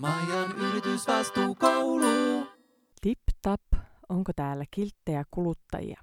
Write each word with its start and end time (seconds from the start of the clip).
Majan 0.00 0.52
yritysvastuukoulu. 0.56 2.46
Tip 3.00 3.18
tap, 3.42 3.60
onko 4.08 4.32
täällä 4.36 4.64
kilttejä 4.70 5.24
kuluttajia? 5.30 6.00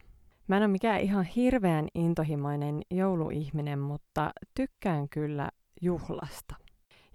Mä 0.48 0.58
en 0.58 0.64
ole 0.64 0.68
mikään 0.68 1.02
ihan 1.02 1.24
hirveän 1.24 1.88
intohimoinen 1.94 2.82
jouluihminen, 2.92 3.80
mutta 3.80 4.32
tykkään 4.56 5.10
kyllä 5.10 5.50
juhlasta. 5.82 6.56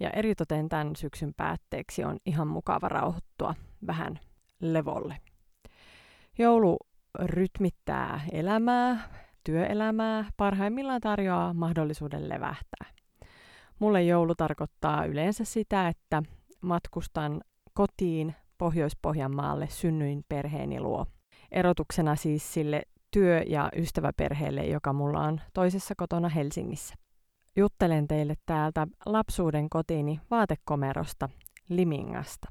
Ja 0.00 0.10
eritoten 0.10 0.68
tämän 0.68 0.96
syksyn 0.96 1.32
päätteeksi 1.36 2.04
on 2.04 2.16
ihan 2.26 2.48
mukava 2.48 2.88
rauhoittua 2.88 3.54
vähän 3.86 4.20
levolle. 4.60 5.16
Joulu 6.38 6.76
rytmittää 7.18 8.20
elämää, 8.32 9.08
työelämää, 9.44 10.24
parhaimmillaan 10.36 11.00
tarjoaa 11.00 11.54
mahdollisuuden 11.54 12.28
levähtää. 12.28 12.86
Mulle 13.78 14.02
joulu 14.02 14.34
tarkoittaa 14.34 15.04
yleensä 15.04 15.44
sitä, 15.44 15.88
että 15.88 16.22
matkustan 16.60 17.40
kotiin 17.74 18.34
Pohjois-Pohjanmaalle 18.58 19.68
synnyin 19.70 20.24
perheeni 20.28 20.80
luo. 20.80 21.06
Erotuksena 21.52 22.16
siis 22.16 22.54
sille 22.54 22.82
työ- 23.10 23.42
ja 23.46 23.70
ystäväperheelle, 23.76 24.66
joka 24.66 24.92
mulla 24.92 25.20
on 25.20 25.40
toisessa 25.54 25.94
kotona 25.96 26.28
Helsingissä. 26.28 26.94
Juttelen 27.56 28.08
teille 28.08 28.34
täältä 28.46 28.86
lapsuuden 29.06 29.70
kotiini 29.70 30.20
vaatekomerosta 30.30 31.28
Limingasta. 31.68 32.48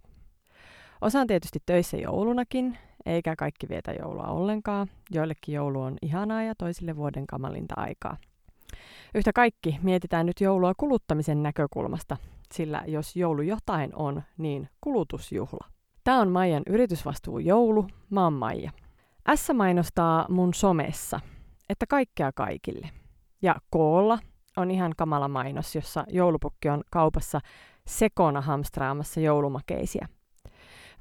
Osaan 1.02 1.28
tietysti 1.28 1.60
töissä 1.66 1.98
joulunakin, 1.98 2.78
eikä 3.06 3.36
kaikki 3.36 3.70
vietä 3.70 3.92
joulua 3.92 4.28
ollenkaan. 4.28 4.88
Joillekin 5.12 5.56
joulu 5.56 5.82
on 5.82 5.98
ihanaa 6.02 6.44
ja 6.44 6.56
toisille 6.56 6.96
vuoden 6.96 7.28
kamalinta 7.28 7.74
aikaa. 7.78 8.18
Yhtä 9.16 9.34
kaikki 9.34 9.80
mietitään 9.84 10.26
nyt 10.26 10.42
joulua 10.42 10.74
kuluttamisen 10.78 11.44
näkökulmasta, 11.44 12.18
sillä 12.54 12.84
jos 12.88 13.16
joulu 13.16 13.42
jotain 13.42 13.96
on, 13.96 14.24
niin 14.38 14.70
kulutusjuhla. 14.82 15.68
Tämä 16.04 16.22
on 16.22 16.32
Maijan 16.32 16.64
yritysvastuu 16.68 17.40
joulu. 17.40 17.88
Mä 18.10 18.24
oon 18.24 18.34
Maija. 18.34 18.72
S 19.36 19.50
mainostaa 19.54 20.26
mun 20.30 20.54
somessa, 20.54 21.20
että 21.70 21.86
kaikkea 21.90 22.32
kaikille. 22.36 22.90
Ja 23.42 23.56
koolla 23.70 24.20
on 24.58 24.72
ihan 24.72 24.94
kamala 24.98 25.28
mainos, 25.28 25.76
jossa 25.76 26.04
joulupukki 26.08 26.70
on 26.70 26.84
kaupassa 26.92 27.40
sekona 27.88 28.42
hamstraamassa 28.42 29.20
joulumakeisia. 29.20 30.08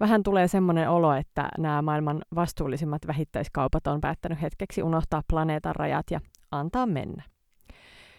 Vähän 0.00 0.22
tulee 0.22 0.48
semmoinen 0.48 0.90
olo, 0.90 1.12
että 1.14 1.48
nämä 1.58 1.82
maailman 1.82 2.22
vastuullisimmat 2.34 3.06
vähittäiskaupat 3.06 3.86
on 3.86 4.00
päättänyt 4.00 4.42
hetkeksi 4.42 4.82
unohtaa 4.82 5.22
planeetan 5.28 5.76
rajat 5.76 6.10
ja 6.10 6.20
antaa 6.50 6.86
mennä. 6.86 7.22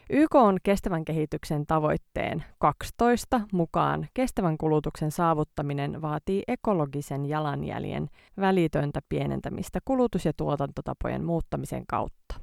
YK 0.10 0.36
on 0.36 0.58
kestävän 0.64 1.06
kehityksen 1.06 1.66
tavoitteen 1.66 2.44
12 2.58 3.42
mukaan 3.54 4.08
kestävän 4.14 4.58
kulutuksen 4.58 5.12
saavuttaminen 5.12 6.02
vaatii 6.02 6.44
ekologisen 6.48 7.26
jalanjäljen 7.26 8.10
välitöntä 8.40 9.00
pienentämistä 9.10 9.80
kulutus- 9.86 10.26
ja 10.26 10.34
tuotantotapojen 10.38 11.26
muuttamisen 11.26 11.84
kautta. 11.88 12.36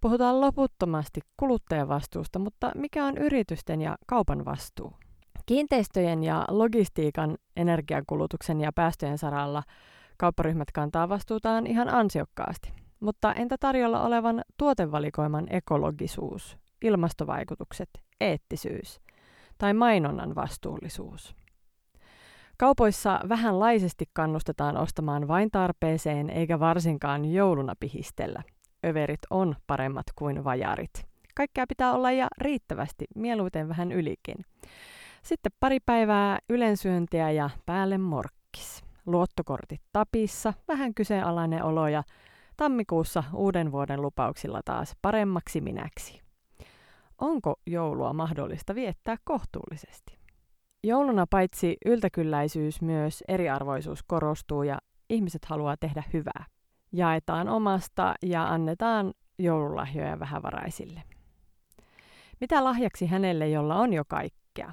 Puhutaan 0.00 0.40
loputtomasti 0.40 1.20
kuluttajavastuusta, 1.36 2.38
mutta 2.38 2.70
mikä 2.74 3.04
on 3.04 3.18
yritysten 3.18 3.80
ja 3.82 3.96
kaupan 4.06 4.44
vastuu? 4.44 4.92
Kiinteistöjen 5.46 6.24
ja 6.24 6.44
logistiikan 6.48 7.36
energiakulutuksen 7.56 8.60
ja 8.60 8.72
päästöjen 8.72 9.18
saralla 9.18 9.62
kaupparyhmät 10.16 10.72
kantaa 10.72 11.08
vastuutaan 11.08 11.66
ihan 11.66 11.88
ansiokkaasti. 11.88 12.72
Mutta 13.00 13.32
entä 13.32 13.56
tarjolla 13.60 14.02
olevan 14.02 14.42
tuotevalikoiman 14.56 15.46
ekologisuus, 15.50 16.63
ilmastovaikutukset, 16.84 17.90
eettisyys 18.20 19.00
tai 19.58 19.74
mainonnan 19.74 20.34
vastuullisuus? 20.34 21.34
Kaupoissa 22.56 23.20
vähänlaisesti 23.28 24.04
kannustetaan 24.12 24.76
ostamaan 24.76 25.28
vain 25.28 25.50
tarpeeseen 25.50 26.30
eikä 26.30 26.60
varsinkaan 26.60 27.24
jouluna 27.24 27.74
pihistellä. 27.80 28.42
Överit 28.86 29.20
on 29.30 29.56
paremmat 29.66 30.06
kuin 30.14 30.44
vajarit. 30.44 31.06
Kaikkea 31.34 31.66
pitää 31.66 31.92
olla 31.92 32.12
ja 32.12 32.28
riittävästi, 32.38 33.04
mieluiten 33.14 33.68
vähän 33.68 33.92
ylikin. 33.92 34.36
Sitten 35.22 35.52
pari 35.60 35.80
päivää 35.80 36.38
ylensyöntiä 36.48 37.30
ja 37.30 37.50
päälle 37.66 37.98
morkkis. 37.98 38.84
Luottokortit 39.06 39.80
tapissa, 39.92 40.54
vähän 40.68 40.94
kyseenalainen 40.94 41.62
olo 41.62 41.88
ja 41.88 42.02
tammikuussa 42.56 43.24
uuden 43.32 43.72
vuoden 43.72 44.02
lupauksilla 44.02 44.60
taas 44.64 44.96
paremmaksi 45.02 45.60
minäksi. 45.60 46.23
Onko 47.18 47.54
joulua 47.66 48.12
mahdollista 48.12 48.74
viettää 48.74 49.16
kohtuullisesti? 49.24 50.18
Jouluna 50.82 51.26
paitsi 51.30 51.76
yltäkylläisyys 51.86 52.82
myös 52.82 53.24
eriarvoisuus 53.28 54.02
korostuu 54.02 54.62
ja 54.62 54.78
ihmiset 55.10 55.44
haluaa 55.44 55.76
tehdä 55.76 56.02
hyvää. 56.12 56.44
Jaetaan 56.92 57.48
omasta 57.48 58.14
ja 58.22 58.48
annetaan 58.48 59.14
joululahjoja 59.38 60.18
vähävaraisille. 60.18 61.02
Mitä 62.40 62.64
lahjaksi 62.64 63.06
hänelle, 63.06 63.48
jolla 63.48 63.76
on 63.76 63.92
jo 63.92 64.04
kaikkea? 64.08 64.72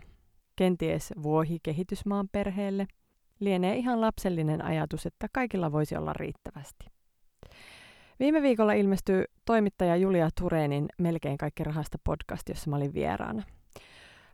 kenties 0.56 1.14
vuohi 1.24 1.60
kehitysmaan 1.64 2.30
perheelle, 2.32 2.88
lienee 3.40 3.78
ihan 3.78 4.02
lapsellinen 4.02 4.66
ajatus, 4.66 5.06
että 5.06 5.28
kaikilla 5.34 5.72
voisi 5.72 5.96
olla 5.96 6.14
riittävästi. 6.14 6.86
Viime 8.22 8.42
viikolla 8.42 8.74
ilmestyi 8.74 9.26
toimittaja 9.46 9.96
Julia 9.96 10.30
Turenin 10.40 10.86
Melkein 10.98 11.38
kaikki 11.38 11.64
rahasta 11.64 11.98
podcast, 12.04 12.50
jossa 12.50 12.70
mä 12.70 12.76
olin 12.76 12.94
vieraana. 12.94 13.44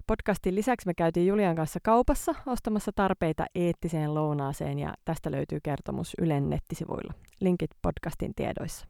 Podcastin 0.07 0.55
lisäksi 0.55 0.87
me 0.87 0.93
käytiin 0.93 1.27
Julian 1.27 1.55
kanssa 1.55 1.79
kaupassa 1.83 2.35
ostamassa 2.45 2.91
tarpeita 2.95 3.45
eettiseen 3.55 4.13
lounaaseen 4.13 4.79
ja 4.79 4.93
tästä 5.05 5.31
löytyy 5.31 5.59
kertomus 5.63 6.13
Ylen 6.21 6.49
nettisivuilla. 6.49 7.13
Linkit 7.39 7.71
podcastin 7.81 8.35
tiedoissa. 8.35 8.87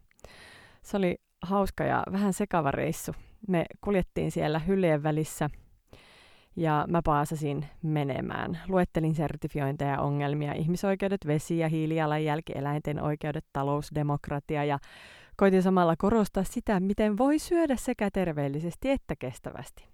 Se 0.81 0.97
oli 0.97 1.16
hauska 1.41 1.84
ja 1.84 2.03
vähän 2.12 2.34
sekava 2.34 2.72
reissu. 2.72 3.16
Me 3.47 3.66
kuljettiin 3.81 4.31
siellä 4.31 4.59
hyllyjen 4.59 5.03
välissä– 5.03 5.50
ja 6.57 6.85
mä 6.90 7.01
paasasin 7.03 7.66
menemään. 7.84 8.59
Luettelin 8.68 9.16
sertifiointeja, 9.16 10.01
ongelmia, 10.01 10.53
ihmisoikeudet, 10.53 11.28
vesi- 11.28 11.57
ja 11.57 11.69
hiilijalanjälki, 11.69 12.53
eläinten 12.56 13.03
oikeudet, 13.03 13.45
talousdemokratia 13.53 14.63
ja 14.63 14.79
koitin 15.35 15.63
samalla 15.63 15.96
korostaa 15.97 16.44
sitä, 16.44 16.79
miten 16.79 17.17
voi 17.17 17.40
syödä 17.40 17.75
sekä 17.75 18.09
terveellisesti 18.13 18.90
että 18.90 19.16
kestävästi. 19.19 19.88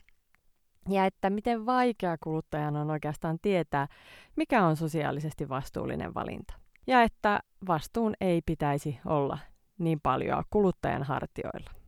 Ja 0.90 1.06
että 1.06 1.30
miten 1.30 1.66
vaikea 1.66 2.18
kuluttajan 2.24 2.76
on 2.76 2.92
oikeastaan 2.92 3.38
tietää, 3.42 3.88
mikä 4.36 4.66
on 4.66 4.76
sosiaalisesti 4.76 5.50
vastuullinen 5.50 6.14
valinta. 6.14 6.54
Ja 6.88 7.04
että 7.04 7.40
vastuun 7.68 8.14
ei 8.22 8.42
pitäisi 8.46 9.00
olla 9.06 9.38
niin 9.78 10.00
paljon 10.04 10.44
kuluttajan 10.50 11.04
hartioilla. 11.04 11.83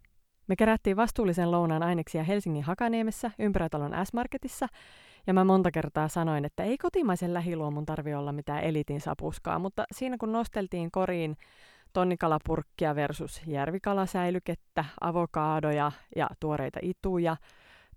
Me 0.47 0.55
kerättiin 0.55 0.97
vastuullisen 0.97 1.51
lounaan 1.51 1.83
aineksia 1.83 2.23
Helsingin 2.23 2.63
Hakaniemessä 2.63 3.31
Ympyrätalon 3.39 3.91
S-Marketissa, 4.05 4.67
ja 5.27 5.33
mä 5.33 5.43
monta 5.43 5.71
kertaa 5.71 6.07
sanoin, 6.07 6.45
että 6.45 6.63
ei 6.63 6.77
kotimaisen 6.77 7.33
lähiluomun 7.33 7.85
tarvi 7.85 8.13
olla 8.13 8.31
mitään 8.31 8.63
elitin 8.63 9.01
sapuskaa, 9.01 9.59
mutta 9.59 9.83
siinä 9.91 10.17
kun 10.19 10.31
nosteltiin 10.31 10.91
koriin 10.91 11.37
tonnikalapurkkia 11.93 12.95
versus 12.95 13.41
järvikalasäilykettä, 13.47 14.85
avokaadoja 15.01 15.91
ja 16.15 16.29
tuoreita 16.39 16.79
ituja, 16.81 17.37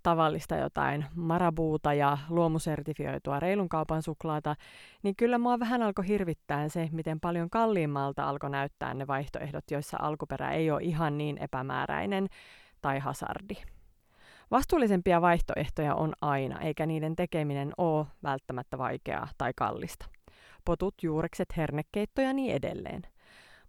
tavallista 0.09 0.55
jotain 0.55 1.05
marabuuta 1.15 1.93
ja 1.93 2.17
luomusertifioitua 2.29 3.39
reilun 3.39 3.69
kaupan 3.69 4.03
suklaata, 4.03 4.55
niin 5.03 5.15
kyllä 5.15 5.37
mua 5.37 5.59
vähän 5.59 5.83
alkoi 5.83 6.07
hirvittää 6.07 6.69
se, 6.69 6.89
miten 6.91 7.19
paljon 7.19 7.49
kalliimmalta 7.49 8.29
alkoi 8.29 8.49
näyttää 8.49 8.93
ne 8.93 9.07
vaihtoehdot, 9.07 9.71
joissa 9.71 9.97
alkuperä 10.01 10.51
ei 10.51 10.71
ole 10.71 10.81
ihan 10.83 11.17
niin 11.17 11.37
epämääräinen 11.37 12.27
tai 12.81 12.99
hasardi. 12.99 13.55
Vastuullisempia 14.51 15.21
vaihtoehtoja 15.21 15.95
on 15.95 16.13
aina, 16.21 16.61
eikä 16.61 16.85
niiden 16.85 17.15
tekeminen 17.15 17.71
ole 17.77 18.05
välttämättä 18.23 18.77
vaikeaa 18.77 19.27
tai 19.37 19.51
kallista. 19.55 20.05
Potut, 20.65 20.95
juurekset, 21.03 21.57
hernekeitto 21.57 22.21
ja 22.21 22.33
niin 22.33 22.55
edelleen. 22.55 23.01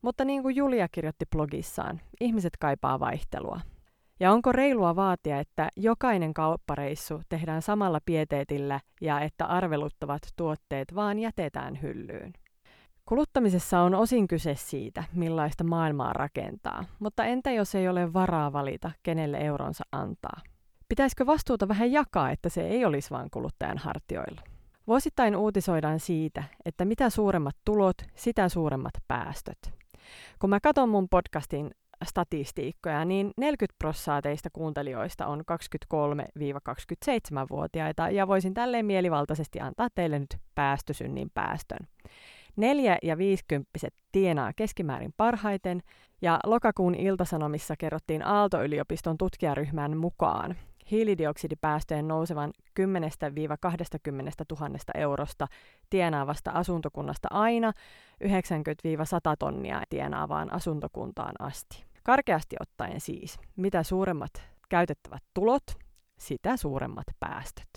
Mutta 0.02 0.24
niin 0.24 0.42
kuin 0.42 0.56
Julia 0.56 0.88
kirjoitti 0.88 1.24
blogissaan, 1.30 2.00
ihmiset 2.20 2.56
kaipaa 2.60 3.00
vaihtelua. 3.00 3.60
Ja 4.20 4.32
onko 4.32 4.52
reilua 4.52 4.96
vaatia, 4.96 5.38
että 5.38 5.68
jokainen 5.76 6.34
kauppareissu 6.34 7.20
tehdään 7.28 7.62
samalla 7.62 8.00
pieteetillä 8.04 8.80
ja 9.00 9.20
että 9.20 9.46
arveluttavat 9.46 10.22
tuotteet 10.36 10.94
vaan 10.94 11.18
jätetään 11.18 11.82
hyllyyn? 11.82 12.32
Kuluttamisessa 13.04 13.80
on 13.80 13.94
osin 13.94 14.28
kyse 14.28 14.54
siitä, 14.54 15.04
millaista 15.14 15.64
maailmaa 15.64 16.12
rakentaa, 16.12 16.84
mutta 16.98 17.24
entä 17.24 17.50
jos 17.50 17.74
ei 17.74 17.88
ole 17.88 18.12
varaa 18.12 18.52
valita, 18.52 18.90
kenelle 19.02 19.38
euronsa 19.38 19.84
antaa? 19.92 20.40
Pitäisikö 20.88 21.26
vastuuta 21.26 21.68
vähän 21.68 21.92
jakaa, 21.92 22.30
että 22.30 22.48
se 22.48 22.60
ei 22.68 22.84
olisi 22.84 23.10
vain 23.10 23.30
kuluttajan 23.30 23.78
hartioilla? 23.78 24.40
Vuosittain 24.86 25.36
uutisoidaan 25.36 26.00
siitä, 26.00 26.44
että 26.64 26.84
mitä 26.84 27.10
suuremmat 27.10 27.56
tulot, 27.64 27.96
sitä 28.14 28.48
suuremmat 28.48 28.94
päästöt. 29.08 29.58
Kun 30.38 30.50
mä 30.50 30.60
katson 30.60 30.88
mun 30.88 31.08
podcastin 31.08 31.70
statistiikkoja, 32.04 33.04
niin 33.04 33.30
40 33.36 33.78
prosenttia 33.78 34.22
teistä 34.22 34.48
kuuntelijoista 34.52 35.26
on 35.26 35.40
23-27-vuotiaita, 35.40 38.10
ja 38.10 38.28
voisin 38.28 38.54
tälleen 38.54 38.86
mielivaltaisesti 38.86 39.60
antaa 39.60 39.88
teille 39.94 40.18
nyt 40.18 40.36
päästösynnin 40.54 41.30
päästön. 41.34 41.88
Neljä- 42.56 42.98
ja 43.02 43.18
viisikymppiset 43.18 43.94
tienaa 44.12 44.52
keskimäärin 44.52 45.14
parhaiten, 45.16 45.82
ja 46.22 46.40
lokakuun 46.44 46.94
iltasanomissa 46.94 47.76
kerrottiin 47.76 48.26
Aalto-yliopiston 48.26 49.18
tutkijaryhmän 49.18 49.96
mukaan 49.96 50.56
hiilidioksidipäästöjen 50.90 52.08
nousevan 52.08 52.52
10-20 52.80 52.84
000 54.60 54.78
eurosta 54.94 55.46
tienaavasta 55.90 56.50
asuntokunnasta 56.50 57.28
aina 57.30 57.72
90-100 58.24 58.28
tonnia 59.38 59.82
tienaavaan 59.90 60.52
asuntokuntaan 60.52 61.34
asti. 61.38 61.89
Karkeasti 62.02 62.56
ottaen 62.60 63.00
siis, 63.00 63.38
mitä 63.56 63.82
suuremmat 63.82 64.32
käytettävät 64.68 65.22
tulot, 65.34 65.62
sitä 66.18 66.56
suuremmat 66.56 67.06
päästöt. 67.20 67.69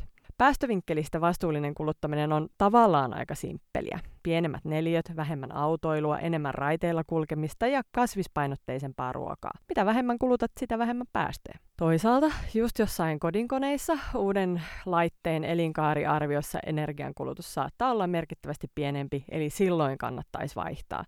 Päästövinkkelistä 0.44 1.22
vastuullinen 1.22 1.76
kuluttaminen 1.76 2.34
on 2.34 2.48
tavallaan 2.58 3.14
aika 3.14 3.36
simppeliä. 3.36 4.00
Pienemmät 4.24 4.66
neliöt, 4.66 5.12
vähemmän 5.16 5.56
autoilua, 5.56 6.20
enemmän 6.20 6.54
raiteilla 6.54 7.04
kulkemista 7.08 7.68
ja 7.68 7.82
kasvispainotteisempaa 7.92 9.14
ruokaa. 9.14 9.52
Mitä 9.70 9.86
vähemmän 9.86 10.20
kulutat, 10.20 10.52
sitä 10.60 10.78
vähemmän 10.80 11.08
päästöjä. 11.14 11.60
Toisaalta 11.78 12.32
just 12.54 12.80
jossain 12.80 13.20
kodinkoneissa 13.20 13.98
uuden 14.16 14.62
laitteen 14.86 15.44
elinkaariarviossa 15.44 16.60
energiankulutus 16.66 17.54
saattaa 17.54 17.92
olla 17.92 18.08
merkittävästi 18.08 18.68
pienempi, 18.76 19.26
eli 19.30 19.50
silloin 19.50 19.98
kannattaisi 19.98 20.56
vaihtaa. 20.56 21.04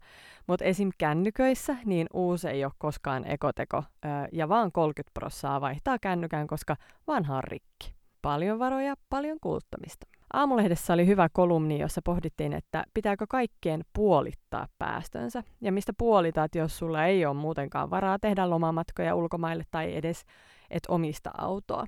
Mutta 0.48 0.66
esim. 0.66 0.90
kännyköissä 0.98 1.76
niin 1.86 2.08
uusi 2.14 2.48
ei 2.48 2.66
ole 2.66 2.74
koskaan 2.78 3.32
ekoteko, 3.32 3.84
ja 4.32 4.50
vaan 4.50 4.72
30 4.72 5.12
prossaa 5.14 5.62
vaihtaa 5.62 6.00
kännykään, 6.00 6.48
koska 6.48 6.76
vanha 7.08 7.38
on 7.38 7.44
rikki. 7.44 7.96
Paljon 8.26 8.60
varoja, 8.60 8.96
paljon 9.10 9.38
kuluttamista. 9.42 10.08
Aamulehdessä 10.34 10.94
oli 10.94 11.08
hyvä 11.08 11.30
kolumni, 11.34 11.80
jossa 11.80 12.02
pohdittiin, 12.06 12.54
että 12.54 12.84
pitääkö 12.94 13.26
kaikkien 13.30 13.82
puolittaa 13.94 14.68
päästönsä. 14.78 15.44
Ja 15.62 15.72
mistä 15.72 15.94
puolitat, 15.98 16.56
jos 16.56 16.78
sulla 16.78 17.06
ei 17.06 17.26
ole 17.26 17.34
muutenkaan 17.34 17.90
varaa 17.90 18.20
tehdä 18.20 18.50
lomamatkoja 18.50 19.16
ulkomaille 19.16 19.64
tai 19.72 19.96
edes 19.96 20.26
et 20.70 20.84
omista 20.88 21.32
autoa. 21.38 21.86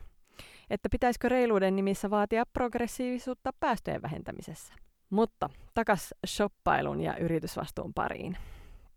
Että 0.69 0.89
pitäisikö 0.91 1.29
reiluuden 1.29 1.75
nimissä 1.75 2.09
vaatia 2.09 2.43
progressiivisuutta 2.53 3.51
päästöjen 3.59 4.01
vähentämisessä. 4.01 4.73
Mutta 5.09 5.49
takas 5.73 6.13
shoppailun 6.27 7.01
ja 7.01 7.17
yritysvastuun 7.17 7.93
pariin. 7.93 8.37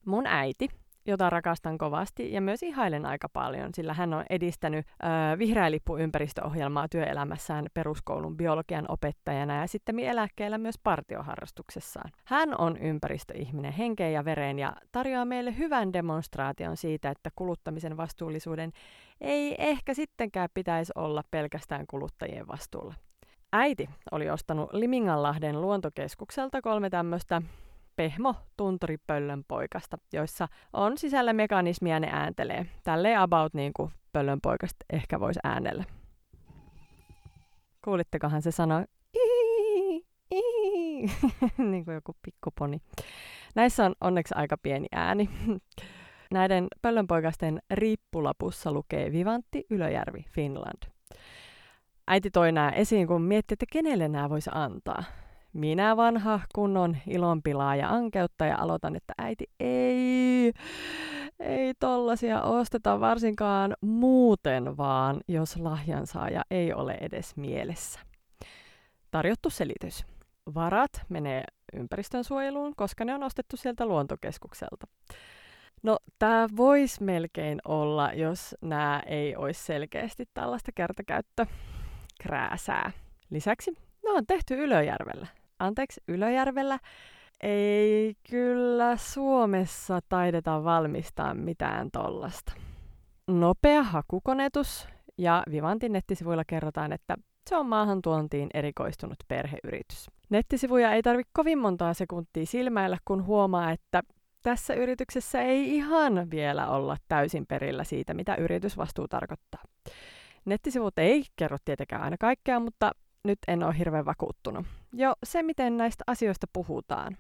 Mun 0.06 0.26
äiti 0.26 0.68
jota 1.06 1.30
rakastan 1.30 1.78
kovasti 1.78 2.32
ja 2.32 2.40
myös 2.40 2.62
ihailen 2.62 3.06
aika 3.06 3.28
paljon, 3.28 3.74
sillä 3.74 3.94
hän 3.94 4.14
on 4.14 4.24
edistänyt 4.30 4.86
äh, 5.04 5.38
vihreä 5.38 5.70
lippu 5.70 5.96
ympäristöohjelmaa 5.96 6.88
työelämässään 6.88 7.66
peruskoulun 7.74 8.36
biologian 8.36 8.84
opettajana 8.88 9.60
ja 9.60 9.66
sitten 9.66 9.98
eläkkeellä 9.98 10.58
myös 10.58 10.78
partioharrastuksessaan. 10.82 12.10
Hän 12.24 12.60
on 12.60 12.76
ympäristöihminen 12.76 13.72
henkeen 13.72 14.12
ja 14.12 14.24
vereen 14.24 14.58
ja 14.58 14.72
tarjoaa 14.92 15.24
meille 15.24 15.58
hyvän 15.58 15.92
demonstraation 15.92 16.76
siitä, 16.76 17.10
että 17.10 17.30
kuluttamisen 17.36 17.96
vastuullisuuden 17.96 18.72
ei 19.20 19.54
ehkä 19.58 19.94
sittenkään 19.94 20.48
pitäisi 20.54 20.92
olla 20.94 21.22
pelkästään 21.30 21.86
kuluttajien 21.86 22.48
vastuulla. 22.48 22.94
Äiti 23.52 23.88
oli 24.10 24.30
ostanut 24.30 24.72
Liminganlahden 24.72 25.60
luontokeskukselta 25.60 26.62
kolme 26.62 26.90
tämmöistä 26.90 27.42
pehmo 27.96 28.34
tunturipöllön 28.56 29.44
poikasta, 29.48 29.98
joissa 30.12 30.48
on 30.72 30.98
sisällä 30.98 31.32
mekanismia, 31.32 32.00
ne 32.00 32.08
ääntelee. 32.12 32.66
Tälleen 32.84 33.18
about 33.18 33.54
niin 33.54 33.72
kuin 33.76 33.92
pöllönpoikasta 34.12 34.84
ehkä 34.92 35.20
voisi 35.20 35.40
äänellä. 35.44 35.84
Kuulittekohan 37.84 38.42
se 38.42 38.50
sanoi 38.50 38.84
niin 41.58 41.84
kuin 41.84 41.94
joku 41.94 42.16
pikkuponi. 42.22 42.80
Näissä 43.54 43.84
on 43.84 43.94
onneksi 44.00 44.34
aika 44.36 44.56
pieni 44.56 44.86
ääni. 44.92 45.30
Näiden 46.30 46.66
pöllönpoikasten 46.82 47.62
riippulapussa 47.70 48.72
lukee 48.72 49.12
Vivantti 49.12 49.66
Ylöjärvi 49.70 50.24
Finland. 50.28 50.82
Äiti 52.08 52.30
toi 52.30 52.52
nämä 52.52 52.70
esiin, 52.70 53.06
kun 53.06 53.22
mietti, 53.22 53.52
että 53.52 53.66
kenelle 53.72 54.08
nämä 54.08 54.30
voisi 54.30 54.50
antaa 54.54 55.04
minä 55.52 55.96
vanha 55.96 56.40
kunnon 56.54 56.96
ilonpilaa 57.06 57.76
ja 57.76 57.88
ankeutta 57.88 58.44
ja 58.44 58.58
aloitan, 58.58 58.96
että 58.96 59.12
äiti 59.18 59.44
ei, 59.60 60.52
ei 61.40 61.74
tollasia 61.80 62.42
osteta 62.42 63.00
varsinkaan 63.00 63.74
muuten 63.80 64.76
vaan, 64.76 65.20
jos 65.28 65.56
lahjansaaja 65.56 66.42
ei 66.50 66.72
ole 66.72 66.98
edes 67.00 67.36
mielessä. 67.36 68.00
Tarjottu 69.10 69.50
selitys. 69.50 70.04
Varat 70.54 70.90
menee 71.08 71.44
ympäristönsuojeluun, 71.72 72.76
koska 72.76 73.04
ne 73.04 73.14
on 73.14 73.22
ostettu 73.22 73.56
sieltä 73.56 73.86
luontokeskukselta. 73.86 74.86
No, 75.82 75.98
tämä 76.18 76.48
voisi 76.56 77.02
melkein 77.02 77.60
olla, 77.64 78.12
jos 78.12 78.54
nämä 78.60 79.02
ei 79.06 79.36
olisi 79.36 79.64
selkeästi 79.64 80.24
tällaista 80.34 80.72
kertakäyttökrääsää. 80.74 82.92
Lisäksi 83.30 83.70
ne 84.04 84.10
on 84.10 84.26
tehty 84.26 84.54
Ylöjärvellä, 84.54 85.26
anteeksi, 85.60 86.00
Ylöjärvellä, 86.08 86.78
ei 87.42 88.14
kyllä 88.30 88.96
Suomessa 88.96 90.00
taideta 90.08 90.64
valmistaa 90.64 91.34
mitään 91.34 91.90
tollasta. 91.90 92.52
Nopea 93.28 93.82
hakukonetus 93.82 94.88
ja 95.18 95.42
Vivantin 95.50 95.92
nettisivuilla 95.92 96.44
kerrotaan, 96.46 96.92
että 96.92 97.16
se 97.50 97.56
on 97.56 97.66
maahantuontiin 97.66 98.48
erikoistunut 98.54 99.16
perheyritys. 99.28 100.10
Nettisivuja 100.30 100.92
ei 100.92 101.02
tarvitse 101.02 101.30
kovin 101.32 101.58
montaa 101.58 101.94
sekuntia 101.94 102.46
silmäillä, 102.46 102.98
kun 103.04 103.26
huomaa, 103.26 103.70
että 103.70 104.02
tässä 104.42 104.74
yrityksessä 104.74 105.42
ei 105.42 105.74
ihan 105.74 106.30
vielä 106.30 106.68
olla 106.68 106.96
täysin 107.08 107.46
perillä 107.46 107.84
siitä, 107.84 108.14
mitä 108.14 108.34
yritysvastuu 108.34 109.08
tarkoittaa. 109.08 109.62
Nettisivut 110.44 110.98
ei 110.98 111.24
kerro 111.36 111.56
tietenkään 111.64 112.02
aina 112.02 112.16
kaikkea, 112.20 112.60
mutta 112.60 112.92
nyt 113.24 113.38
en 113.48 113.62
ole 113.62 113.78
hirveän 113.78 114.04
vakuuttunut. 114.04 114.66
Jo 114.92 115.14
se, 115.24 115.42
miten 115.42 115.76
näistä 115.76 116.04
asioista 116.06 116.46
puhutaan. 116.52 117.16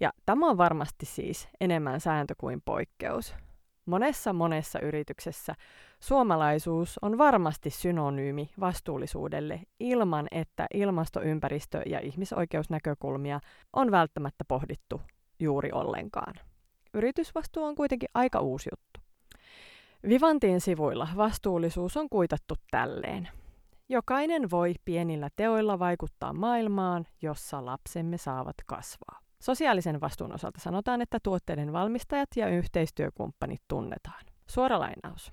Ja 0.00 0.12
tämä 0.26 0.48
on 0.48 0.58
varmasti 0.58 1.06
siis 1.06 1.48
enemmän 1.60 2.00
sääntö 2.00 2.34
kuin 2.38 2.62
poikkeus. 2.64 3.34
Monessa 3.86 4.32
monessa 4.32 4.80
yrityksessä 4.80 5.54
suomalaisuus 6.00 6.98
on 7.02 7.18
varmasti 7.18 7.70
synonyymi 7.70 8.50
vastuullisuudelle 8.60 9.60
ilman, 9.80 10.26
että 10.30 10.66
ilmastoympäristö- 10.74 11.82
ja 11.86 12.00
ihmisoikeusnäkökulmia 12.00 13.40
on 13.72 13.90
välttämättä 13.90 14.44
pohdittu 14.48 15.00
juuri 15.40 15.72
ollenkaan. 15.72 16.34
Yritysvastuu 16.94 17.64
on 17.64 17.74
kuitenkin 17.74 18.08
aika 18.14 18.40
uusi 18.40 18.68
juttu. 18.72 19.00
Vivantin 20.08 20.60
sivuilla 20.60 21.08
vastuullisuus 21.16 21.96
on 21.96 22.08
kuitattu 22.08 22.54
tälleen– 22.70 23.28
Jokainen 23.92 24.50
voi 24.50 24.74
pienillä 24.84 25.28
teoilla 25.36 25.78
vaikuttaa 25.78 26.32
maailmaan, 26.32 27.06
jossa 27.22 27.64
lapsemme 27.64 28.18
saavat 28.18 28.54
kasvaa. 28.66 29.20
Sosiaalisen 29.42 30.00
vastuun 30.00 30.34
osalta 30.34 30.60
sanotaan, 30.60 31.02
että 31.02 31.18
tuotteiden 31.22 31.72
valmistajat 31.72 32.28
ja 32.36 32.48
yhteistyökumppanit 32.48 33.62
tunnetaan. 33.68 34.24
Suora 34.46 34.78
lainaus. 34.78 35.32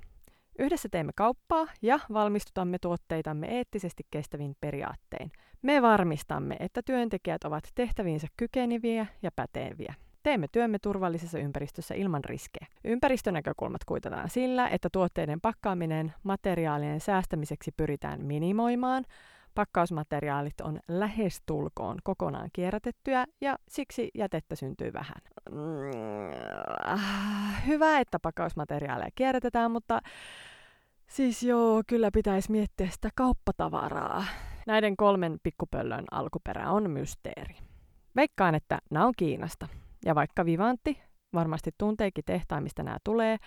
Yhdessä 0.59 0.89
teemme 0.91 1.11
kauppaa 1.15 1.67
ja 1.81 1.99
valmistutamme 2.13 2.77
tuotteitamme 2.79 3.47
eettisesti 3.47 4.03
kestävin 4.11 4.55
periaattein. 4.61 5.31
Me 5.61 5.81
varmistamme, 5.81 6.55
että 6.59 6.81
työntekijät 6.85 7.43
ovat 7.43 7.63
tehtäviinsä 7.75 8.27
kykeneviä 8.37 9.05
ja 9.21 9.31
päteviä. 9.35 9.93
Teemme 10.27 10.47
työmme 10.51 10.79
turvallisessa 10.79 11.39
ympäristössä 11.39 11.95
ilman 11.95 12.23
riskejä. 12.23 12.67
Ympäristönäkökulmat 12.83 13.83
kuitataan 13.85 14.29
sillä, 14.29 14.67
että 14.67 14.89
tuotteiden 14.91 15.41
pakkaaminen 15.41 16.13
materiaalien 16.23 16.99
säästämiseksi 16.99 17.71
pyritään 17.77 18.25
minimoimaan. 18.25 19.05
Pakkausmateriaalit 19.55 20.61
on 20.61 20.79
lähestulkoon 20.87 21.97
kokonaan 22.03 22.49
kierrätettyä 22.53 23.25
ja 23.41 23.55
siksi 23.69 24.11
jätettä 24.15 24.55
syntyy 24.55 24.93
vähän. 24.93 25.21
Mm, 25.51 25.57
hyvä, 27.67 27.99
että 27.99 28.19
pakkausmateriaaleja 28.19 29.11
kierrätetään, 29.15 29.71
mutta 29.71 29.99
siis 31.09 31.43
joo, 31.43 31.83
kyllä 31.87 32.09
pitäisi 32.13 32.51
miettiä 32.51 32.87
sitä 32.89 33.09
kauppatavaraa. 33.15 34.23
Näiden 34.67 34.97
kolmen 34.97 35.37
pikkupöllön 35.43 36.05
alkuperä 36.11 36.71
on 36.71 36.89
mysteeri. 36.89 37.55
Veikkaan, 38.15 38.55
että 38.55 38.79
nämä 38.91 39.05
on 39.05 39.13
Kiinasta. 39.17 39.67
Ja 40.07 40.15
vaikka 40.15 40.45
Vivantti 40.45 40.99
varmasti 41.33 41.71
tunteekin 41.77 42.23
tehtaan, 42.25 42.63
mistä 42.63 42.83
nämä 42.83 42.97
tulee, 43.03 43.37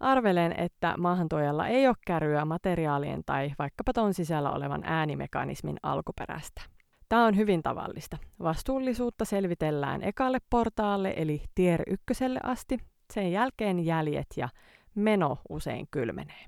arvelen, 0.00 0.54
että 0.60 0.94
maahantuojalla 0.98 1.66
ei 1.66 1.86
ole 1.88 1.96
kärryä 2.06 2.44
materiaalien 2.44 3.22
tai 3.26 3.52
vaikkapa 3.58 3.92
ton 3.92 4.14
sisällä 4.14 4.50
olevan 4.50 4.82
äänimekanismin 4.84 5.76
alkuperästä. 5.82 6.62
Tämä 7.08 7.26
on 7.26 7.36
hyvin 7.36 7.62
tavallista. 7.62 8.18
Vastuullisuutta 8.42 9.24
selvitellään 9.24 10.02
ekalle 10.02 10.38
portaalle 10.50 11.14
eli 11.16 11.42
tier 11.54 11.82
ykköselle 11.86 12.40
asti, 12.42 12.78
sen 13.12 13.32
jälkeen 13.32 13.84
jäljet 13.84 14.26
ja 14.36 14.48
meno 14.94 15.38
usein 15.48 15.88
kylmenee. 15.90 16.44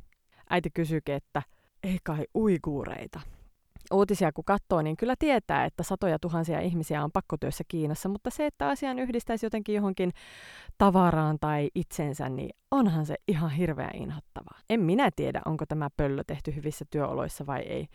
Äiti 0.51 0.71
kysyikin, 0.71 1.15
että 1.15 1.43
ei 1.83 1.99
kai 2.05 2.25
uiguureita. 2.35 3.21
Uutisia 3.95 4.33
kun 4.33 4.45
katsoo, 4.45 4.83
niin 4.83 4.97
kyllä 4.97 5.15
tietää, 5.19 5.65
että 5.65 5.83
satoja 5.83 6.19
tuhansia 6.19 6.61
ihmisiä 6.61 7.05
on 7.05 7.13
pakkotyössä 7.13 7.65
Kiinassa, 7.69 8.09
mutta 8.09 8.31
se, 8.31 8.47
että 8.47 8.69
asian 8.69 8.99
yhdistäisi 8.99 9.47
jotenkin 9.47 9.75
johonkin 9.75 10.13
tavaraan 10.79 11.39
tai 11.41 11.71
itsensä, 11.75 12.29
niin 12.29 12.51
onhan 12.71 13.07
se 13.07 13.15
ihan 13.29 13.51
hirveän 13.51 13.97
inhottavaa. 13.97 14.59
En 14.71 14.81
minä 14.81 15.11
tiedä, 15.17 15.43
onko 15.45 15.67
tämä 15.67 15.89
pöllö 15.97 16.23
tehty 16.27 16.55
hyvissä 16.55 16.85
työoloissa 16.91 17.47
vai 17.47 17.61
ei. 17.61 17.87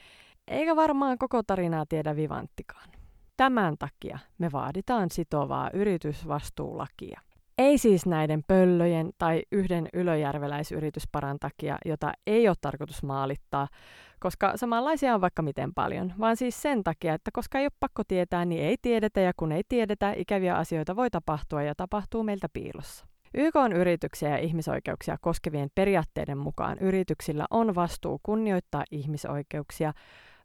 Eikä 0.47 0.75
varmaan 0.75 1.17
koko 1.17 1.43
tarinaa 1.43 1.85
tiedä 1.89 2.15
Vivanttikaan. 2.15 2.89
Tämän 3.37 3.75
takia 3.79 4.19
me 4.37 4.51
vaaditaan 4.51 5.11
sitovaa 5.11 5.69
yritysvastuulakia. 5.73 7.21
Ei 7.57 7.77
siis 7.77 8.05
näiden 8.05 8.43
pöllöjen 8.47 9.11
tai 9.17 9.43
yhden 9.51 9.89
ylöjärveläisyritysparan 9.93 11.37
takia, 11.39 11.77
jota 11.85 12.13
ei 12.27 12.47
ole 12.47 12.55
tarkoitus 12.61 13.03
maalittaa, 13.03 13.67
koska 14.19 14.53
samanlaisia 14.55 15.15
on 15.15 15.21
vaikka 15.21 15.41
miten 15.41 15.73
paljon, 15.73 16.13
vaan 16.19 16.37
siis 16.37 16.61
sen 16.61 16.83
takia, 16.83 17.13
että 17.13 17.31
koska 17.33 17.59
ei 17.59 17.65
ole 17.65 17.71
pakko 17.79 18.03
tietää, 18.07 18.45
niin 18.45 18.63
ei 18.63 18.77
tiedetä 18.81 19.21
ja 19.21 19.33
kun 19.37 19.51
ei 19.51 19.63
tiedetä, 19.69 20.13
ikäviä 20.17 20.55
asioita 20.55 20.95
voi 20.95 21.09
tapahtua 21.09 21.63
ja 21.63 21.75
tapahtuu 21.75 22.23
meiltä 22.23 22.47
piilossa. 22.53 23.05
YK 23.33 23.55
on 23.55 23.73
yrityksiä 23.73 24.29
ja 24.29 24.37
ihmisoikeuksia 24.37 25.17
koskevien 25.21 25.69
periaatteiden 25.75 26.37
mukaan 26.37 26.77
yrityksillä 26.79 27.45
on 27.49 27.75
vastuu 27.75 28.19
kunnioittaa 28.23 28.83
ihmisoikeuksia, 28.91 29.93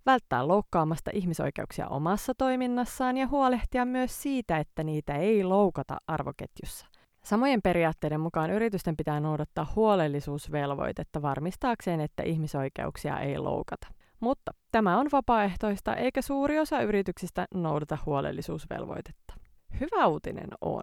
välttää 0.07 0.49
loukkaamasta 0.49 1.11
ihmisoikeuksia 1.15 1.89
omassa 1.89 2.33
toiminnassaan 2.39 3.17
ja 3.17 3.27
huolehtia 3.27 3.85
myös 3.85 4.23
siitä, 4.23 4.59
että 4.59 4.85
niitä 4.85 5.17
ei 5.17 5.45
loukata 5.45 5.97
arvoketjussa. 6.07 7.00
Samojen 7.31 7.63
periaatteiden 7.63 8.21
mukaan 8.21 8.51
yritysten 8.51 8.97
pitää 8.97 9.21
noudattaa 9.21 9.73
huolellisuusvelvoitetta 9.77 11.23
varmistaakseen, 11.23 12.01
että 12.01 12.23
ihmisoikeuksia 12.23 13.21
ei 13.21 13.39
loukata. 13.39 13.87
Mutta 14.21 14.53
tämä 14.73 14.99
on 14.99 15.07
vapaaehtoista, 15.13 15.97
eikä 15.97 16.23
suuri 16.23 16.59
osa 16.59 16.83
yrityksistä 16.83 17.47
noudata 17.55 17.99
huolellisuusvelvoitetta. 18.07 19.35
Hyvä 19.81 20.07
uutinen 20.07 20.49
on, 20.61 20.83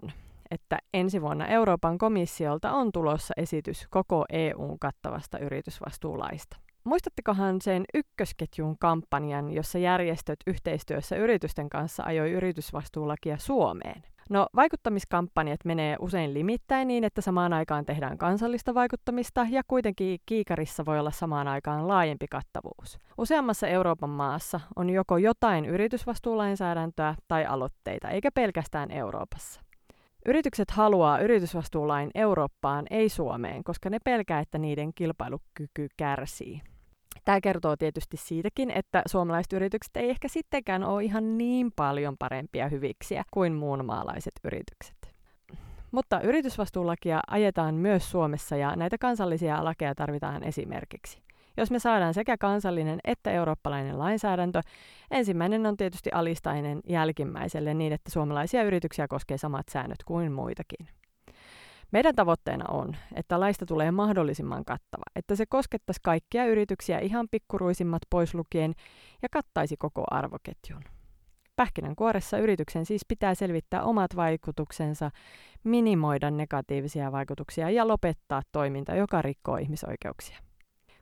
että 0.52 0.78
ensi 0.94 1.22
vuonna 1.22 1.48
Euroopan 1.48 1.98
komissiolta 1.98 2.72
on 2.72 2.92
tulossa 2.92 3.34
esitys 3.38 3.88
koko 3.90 4.26
EUn 4.30 4.80
kattavasta 4.80 5.40
yritysvastuulaista. 5.40 6.58
Muistattekohan 6.84 7.62
sen 7.62 7.84
ykkösketjun 7.94 8.78
kampanjan, 8.80 9.52
jossa 9.52 9.80
järjestöt 9.80 10.40
yhteistyössä 10.48 11.16
yritysten 11.16 11.70
kanssa 11.70 12.04
ajoi 12.04 12.32
yritysvastuulakia 12.32 13.38
Suomeen? 13.38 14.04
No, 14.30 14.48
vaikuttamiskampanjat 14.56 15.60
menee 15.66 15.96
usein 16.00 16.34
limittäin 16.34 16.88
niin, 16.88 17.04
että 17.04 17.22
samaan 17.22 17.54
aikaan 17.54 17.86
tehdään 17.86 18.18
kansallista 18.18 18.74
vaikuttamista 18.74 19.48
ja 19.50 19.62
kuitenkin 19.68 20.20
kiikarissa 20.26 20.86
voi 20.86 21.00
olla 21.00 21.12
samaan 21.12 21.48
aikaan 21.48 21.88
laajempi 21.88 22.26
kattavuus. 22.28 23.00
Useammassa 23.18 23.68
Euroopan 23.68 24.10
maassa 24.10 24.60
on 24.76 24.90
joko 24.90 25.18
jotain 25.18 25.66
yritysvastuulainsäädäntöä 25.66 27.16
tai 27.28 27.46
aloitteita, 27.46 28.10
eikä 28.10 28.32
pelkästään 28.32 28.92
Euroopassa. 28.92 29.62
Yritykset 30.26 30.72
haluaa 30.72 31.20
yritysvastuulain 31.20 32.12
Eurooppaan, 32.16 32.86
ei 32.90 33.10
Suomeen, 33.10 33.64
koska 33.64 33.90
ne 33.90 33.98
pelkää, 34.04 34.40
että 34.40 34.58
niiden 34.58 34.94
kilpailukyky 34.94 35.88
kärsii. 35.98 36.62
Tämä 37.26 37.42
kertoo 37.42 37.78
tietysti 37.78 38.18
siitäkin, 38.18 38.72
että 38.72 39.02
suomalaiset 39.06 39.54
yritykset 39.54 39.98
ei 39.98 40.10
ehkä 40.10 40.28
sittenkään 40.28 40.84
ole 40.84 41.04
ihan 41.04 41.38
niin 41.38 41.72
paljon 41.76 42.16
parempia 42.20 42.70
hyviksiä 42.70 43.24
kuin 43.32 43.54
muunmaalaiset 43.54 44.34
yritykset. 44.44 44.98
Mutta 45.92 46.22
yritysvastuulakia 46.22 47.20
ajetaan 47.28 47.76
myös 47.76 48.12
Suomessa 48.12 48.56
ja 48.56 48.76
näitä 48.76 48.98
kansallisia 48.98 49.64
lakeja 49.66 49.96
tarvitaan 49.96 50.44
esimerkiksi. 50.44 51.22
Jos 51.58 51.72
me 51.72 51.80
saadaan 51.80 52.14
sekä 52.14 52.38
kansallinen 52.38 53.00
että 53.04 53.32
eurooppalainen 53.32 54.00
lainsäädäntö, 54.00 54.62
ensimmäinen 55.12 55.66
on 55.66 55.78
tietysti 55.78 56.10
alistainen 56.14 56.82
jälkimmäiselle 56.90 57.74
niin, 57.74 57.94
että 57.94 58.12
suomalaisia 58.12 58.64
yrityksiä 58.64 59.08
koskee 59.08 59.38
samat 59.38 59.66
säännöt 59.70 60.04
kuin 60.06 60.32
muitakin. 60.32 60.88
Meidän 61.92 62.16
tavoitteena 62.16 62.66
on, 62.70 62.96
että 63.16 63.40
laista 63.40 63.66
tulee 63.66 63.92
mahdollisimman 63.92 64.66
kattava, 64.66 65.04
että 65.16 65.36
se 65.36 65.46
koskettaisi 65.46 66.00
kaikkia 66.04 66.46
yrityksiä 66.46 67.00
ihan 67.00 67.28
pikkuruisimmat 67.32 68.02
pois 68.10 68.34
lukien 68.34 68.74
ja 69.22 69.30
kattaisi 69.32 69.78
koko 69.78 70.04
arvoketjun. 70.12 70.84
Pähkinänkuoressa 71.56 72.38
yrityksen 72.38 72.86
siis 72.86 73.02
pitää 73.08 73.36
selvittää 73.36 73.84
omat 73.84 74.16
vaikutuksensa, 74.16 75.12
minimoida 75.64 76.32
negatiivisia 76.32 77.12
vaikutuksia 77.12 77.70
ja 77.70 77.88
lopettaa 77.88 78.42
toiminta, 78.52 78.96
joka 78.96 79.22
rikkoo 79.22 79.58
ihmisoikeuksia. 79.58 80.38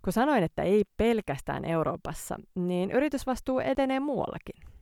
Kun 0.01 0.13
sanoin, 0.13 0.43
että 0.43 0.63
ei 0.63 0.83
pelkästään 0.97 1.65
Euroopassa, 1.65 2.35
niin 2.55 2.91
yritysvastuu 2.91 3.59
etenee 3.59 3.99
muuallakin. 3.99 4.74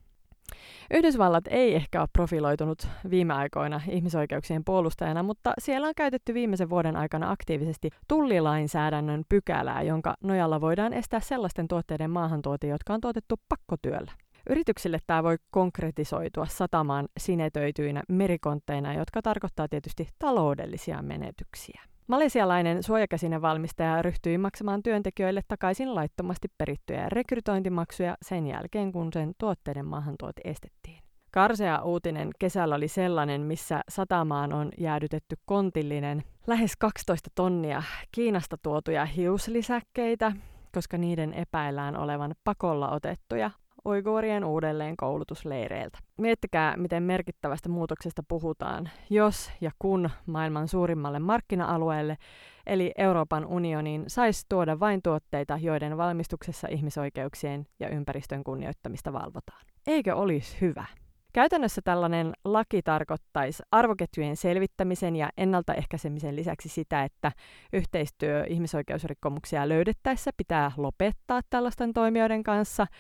Yhdysvallat 0.93 1.43
ei 1.50 1.75
ehkä 1.75 2.00
ole 2.00 2.08
profiloitunut 2.13 2.88
viime 3.10 3.34
aikoina 3.34 3.82
ihmisoikeuksien 3.89 4.63
puolustajana, 4.63 5.24
mutta 5.24 5.53
siellä 5.60 5.88
on 5.88 5.93
käytetty 5.96 6.34
viimeisen 6.34 6.70
vuoden 6.70 6.96
aikana 6.96 7.32
aktiivisesti 7.32 7.89
tullilainsäädännön 8.08 9.24
pykälää, 9.29 9.82
jonka 9.82 10.15
nojalla 10.24 10.62
voidaan 10.62 10.93
estää 10.93 11.20
sellaisten 11.20 11.67
tuotteiden 11.67 12.10
maahantuoti, 12.10 12.67
jotka 12.67 12.93
on 12.93 13.01
tuotettu 13.01 13.36
pakkotyöllä. 13.50 14.12
Yrityksille 14.50 15.00
tämä 15.08 15.24
voi 15.24 15.38
konkretisoitua 15.51 16.46
satamaan 16.46 17.08
sinetöityinä 17.17 18.03
merikontteina, 18.10 18.93
jotka 18.93 19.22
tarkoittaa 19.22 19.67
tietysti 19.67 20.08
taloudellisia 20.20 21.01
menetyksiä. 21.01 21.82
Malesialainen 22.07 22.83
suojakäsinen 22.83 23.41
valmistaja 23.41 24.01
ryhtyi 24.01 24.38
maksamaan 24.38 24.83
työntekijöille 24.83 25.41
takaisin 25.48 25.95
laittomasti 25.95 26.48
perittyjä 26.57 27.10
rekrytointimaksuja 27.10 28.17
sen 28.22 28.48
jälkeen, 28.48 28.91
kun 28.91 29.10
sen 29.13 29.33
tuotteiden 29.38 29.86
maahantuoti 29.86 30.41
estettiin. 30.43 31.03
Karsea 31.31 31.81
uutinen 31.81 32.29
kesällä 32.39 32.75
oli 32.75 32.88
sellainen, 32.88 33.41
missä 33.41 33.81
satamaan 33.89 34.53
on 34.53 34.72
jäädytetty 34.77 35.36
kontillinen 35.45 36.24
lähes 36.48 36.75
12 36.79 37.29
tonnia 37.36 37.83
Kiinasta 38.12 38.57
tuotuja 38.63 39.05
hiuslisäkkeitä, 39.05 40.31
koska 40.72 40.98
niiden 40.98 41.33
epäillään 41.33 41.98
olevan 41.98 42.36
pakolla 42.43 42.91
otettuja 42.91 43.51
uiguurien 43.86 44.46
uudelleen 44.46 44.98
koulutusleireiltä. 44.98 46.00
Miettikää, 46.18 46.78
miten 46.78 47.04
merkittävästä 47.04 47.70
muutoksesta 47.70 48.24
puhutaan, 48.28 48.90
jos 49.10 49.52
ja 49.62 49.72
kun 49.80 50.10
maailman 50.25 50.68
suurimmalle 50.68 51.20
markkina-alueelle, 51.20 52.18
eli 52.66 52.92
Euroopan 52.98 53.46
unioniin, 53.46 54.04
saisi 54.08 54.46
tuoda 54.50 54.80
vain 54.80 55.02
tuotteita, 55.02 55.60
joiden 55.62 55.98
valmistuksessa 55.98 56.68
ihmisoikeuksien 56.72 57.66
ja 57.80 57.90
ympäristön 57.90 58.44
kunnioittamista 58.44 59.13
valvotaan. 59.13 59.66
Eikö 59.88 60.16
olisi 60.16 60.62
hyvä? 60.62 60.86
Käytännössä 61.34 61.82
tällainen 61.84 62.34
laki 62.46 62.82
tarkoittaisi 62.82 63.63
arvoketjujen 63.72 64.38
selvittämisen 64.38 65.16
ja 65.16 65.30
ennaltaehkäisemisen 65.38 66.36
lisäksi 66.36 66.70
sitä, 66.70 67.04
että 67.04 67.32
yhteistyö 67.74 68.46
ihmisoikeusrikkomuksia 68.50 69.70
löydettäessä 69.70 70.32
pitää 70.38 70.72
lopettaa 70.78 71.42
tällaisten 71.50 71.94
toimijoiden 71.94 72.44
kanssa– 72.44 72.88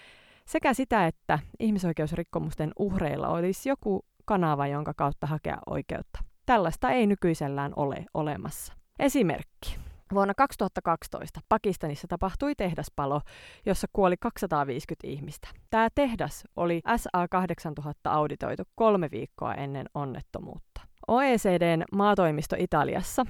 sekä 0.45 0.73
sitä, 0.73 1.07
että 1.07 1.39
ihmisoikeusrikkomusten 1.59 2.71
uhreilla 2.79 3.27
olisi 3.27 3.69
joku 3.69 4.05
kanava, 4.25 4.67
jonka 4.67 4.93
kautta 4.93 5.27
hakea 5.27 5.57
oikeutta. 5.65 6.19
Tällaista 6.45 6.91
ei 6.91 7.07
nykyisellään 7.07 7.73
ole 7.75 8.05
olemassa. 8.13 8.73
Esimerkki. 8.99 9.77
Vuonna 10.13 10.33
2012 10.33 11.39
Pakistanissa 11.49 12.07
tapahtui 12.07 12.55
tehdaspalo, 12.55 13.21
jossa 13.65 13.87
kuoli 13.93 14.15
250 14.19 15.07
ihmistä. 15.07 15.47
Tämä 15.69 15.87
tehdas 15.95 16.43
oli 16.55 16.81
SA8000 16.87 17.91
auditoitu 18.03 18.63
kolme 18.75 19.11
viikkoa 19.11 19.53
ennen 19.53 19.85
onnettomuutta. 19.93 20.81
OECDn 21.07 21.83
maatoimisto 21.91 22.55
Italiassa 22.59 23.25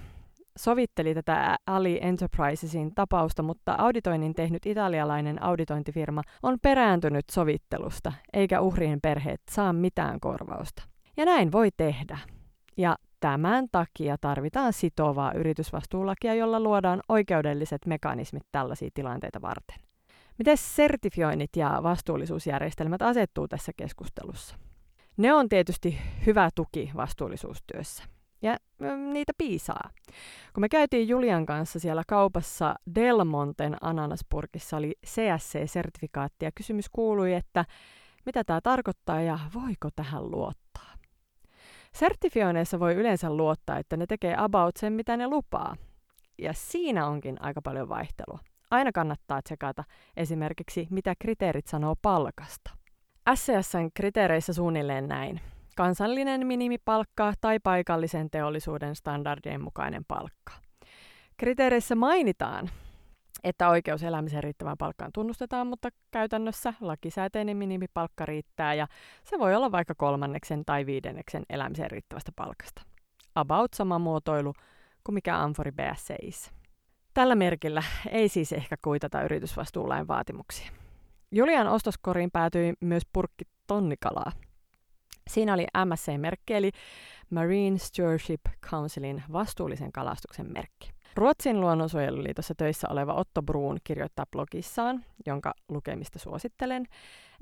sovitteli 0.57 1.13
tätä 1.13 1.57
Ali 1.67 1.99
Enterprisesin 2.01 2.95
tapausta, 2.95 3.43
mutta 3.43 3.75
auditoinnin 3.77 4.33
tehnyt 4.33 4.65
italialainen 4.65 5.43
auditointifirma 5.43 6.21
on 6.43 6.57
perääntynyt 6.61 7.29
sovittelusta, 7.31 8.13
eikä 8.33 8.61
uhrien 8.61 9.01
perheet 9.01 9.41
saa 9.51 9.73
mitään 9.73 10.19
korvausta. 10.19 10.83
Ja 11.17 11.25
näin 11.25 11.51
voi 11.51 11.69
tehdä. 11.77 12.19
Ja 12.77 12.95
tämän 13.19 13.65
takia 13.71 14.17
tarvitaan 14.21 14.73
sitovaa 14.73 15.33
yritysvastuulakia, 15.33 16.35
jolla 16.35 16.59
luodaan 16.59 17.01
oikeudelliset 17.09 17.85
mekanismit 17.85 18.43
tällaisia 18.51 18.89
tilanteita 18.93 19.41
varten. 19.41 19.77
Miten 20.37 20.57
sertifioinnit 20.57 21.55
ja 21.55 21.79
vastuullisuusjärjestelmät 21.83 23.01
asettuu 23.01 23.47
tässä 23.47 23.71
keskustelussa? 23.77 24.55
Ne 25.17 25.33
on 25.33 25.49
tietysti 25.49 25.97
hyvä 26.25 26.49
tuki 26.55 26.91
vastuullisuustyössä. 26.95 28.03
Ja 28.43 28.57
mm, 28.79 29.13
niitä 29.13 29.33
piisaa. 29.37 29.89
Kun 30.53 30.61
me 30.61 30.69
käytiin 30.69 31.07
Julian 31.07 31.45
kanssa 31.45 31.79
siellä 31.79 32.03
kaupassa 32.07 32.75
Delmonten 32.95 33.77
ananaspurkissa 33.81 34.77
oli 34.77 34.93
CSC-sertifikaatti 35.07 36.45
ja 36.45 36.51
kysymys 36.55 36.89
kuului, 36.89 37.33
että 37.33 37.65
mitä 38.25 38.43
tämä 38.43 38.61
tarkoittaa 38.61 39.21
ja 39.21 39.39
voiko 39.53 39.89
tähän 39.95 40.31
luottaa. 40.31 40.93
Sertifioineissa 41.93 42.79
voi 42.79 42.93
yleensä 42.93 43.33
luottaa, 43.33 43.77
että 43.77 43.97
ne 43.97 44.05
tekee 44.05 44.35
about 44.37 44.77
sen, 44.77 44.93
mitä 44.93 45.17
ne 45.17 45.27
lupaa. 45.27 45.75
ja 46.37 46.53
siinä 46.53 47.07
onkin 47.07 47.37
aika 47.39 47.61
paljon 47.61 47.89
vaihtelua. 47.89 48.39
Aina 48.71 48.91
kannattaa 48.91 49.41
tsekata 49.41 49.83
esimerkiksi, 50.17 50.87
mitä 50.89 51.13
kriteerit 51.19 51.67
sanoo 51.67 51.95
palkasta. 52.01 52.71
SCSn 53.35 53.89
kriteereissä 53.93 54.53
suunnilleen 54.53 55.07
näin. 55.07 55.52
Kansallinen 55.75 56.47
minimipalkka 56.47 57.33
tai 57.41 57.59
paikallisen 57.59 58.29
teollisuuden 58.29 58.95
standardien 58.95 59.61
mukainen 59.61 60.05
palkka. 60.07 60.53
Kriteereissä 61.37 61.95
mainitaan, 61.95 62.69
että 63.43 63.69
oikeus 63.69 64.03
elämiseen 64.03 64.43
riittävään 64.43 64.77
palkkaan 64.77 65.11
tunnustetaan, 65.13 65.67
mutta 65.67 65.89
käytännössä 66.11 66.73
lakisääteinen 66.81 67.57
minimipalkka 67.57 68.25
riittää 68.25 68.73
ja 68.73 68.87
se 69.23 69.39
voi 69.39 69.55
olla 69.55 69.71
vaikka 69.71 69.95
kolmanneksen 69.95 70.65
tai 70.65 70.85
viidenneksen 70.85 71.43
elämiseen 71.49 71.91
riittävästä 71.91 72.31
palkasta. 72.35 72.81
About 73.35 73.73
sama 73.73 73.99
muotoilu 73.99 74.53
kuin 75.03 75.13
mikä 75.13 75.39
Amfori 75.43 75.71
BSCissä. 75.71 76.51
Tällä 77.13 77.35
merkillä 77.35 77.83
ei 78.09 78.29
siis 78.29 78.53
ehkä 78.53 78.75
kuitata 78.81 79.21
yritysvastuulain 79.23 80.07
vaatimuksia. 80.07 80.71
Julian 81.31 81.67
ostoskoriin 81.67 82.31
päätyi 82.31 82.73
myös 82.81 83.03
purkki 83.13 83.45
tonnikalaa. 83.67 84.31
Siinä 85.29 85.53
oli 85.53 85.65
MSC-merkki 85.85 86.53
eli 86.53 86.71
Marine 87.29 87.77
Stewardship 87.77 88.41
Councilin 88.69 89.23
vastuullisen 89.31 89.91
kalastuksen 89.91 90.53
merkki. 90.53 90.91
Ruotsin 91.15 91.61
luonnonsuojeluliitossa 91.61 92.53
töissä 92.57 92.87
oleva 92.89 93.13
Otto 93.13 93.41
Bruun 93.41 93.77
kirjoittaa 93.83 94.25
blogissaan, 94.31 95.05
jonka 95.25 95.53
lukemista 95.69 96.19
suosittelen, 96.19 96.85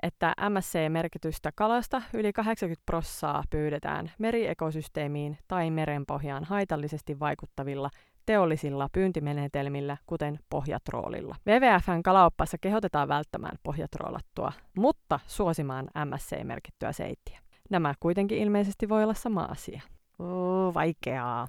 että 0.04 0.34
MSC-merkitystä 0.50 1.52
kalasta 1.56 2.02
yli 2.14 2.34
80 2.34 2.84
prossaa 2.86 3.44
pyydetään 3.50 4.12
meriekosysteemiin 4.18 5.38
tai 5.48 5.72
merenpohjaan 5.72 6.44
haitallisesti 6.44 7.20
vaikuttavilla 7.20 7.90
teollisilla 8.26 8.90
pyyntimenetelmillä, 8.92 9.98
kuten 10.06 10.40
pohjatroolilla. 10.50 11.36
WWFn 11.48 12.04
kalaoppassa 12.04 12.58
kehotetaan 12.62 13.08
välttämään 13.08 13.58
pohjatroolattua, 13.64 14.52
mutta 14.78 15.20
suosimaan 15.28 15.88
MSC-merkittyä 16.06 16.92
seittiä. 16.92 17.40
Nämä 17.72 17.94
kuitenkin 18.00 18.38
ilmeisesti 18.38 18.90
voi 18.90 19.04
olla 19.04 19.14
sama 19.14 19.44
asia. 19.44 19.82
Oh, 20.20 20.74
vaikeaa. 20.74 21.48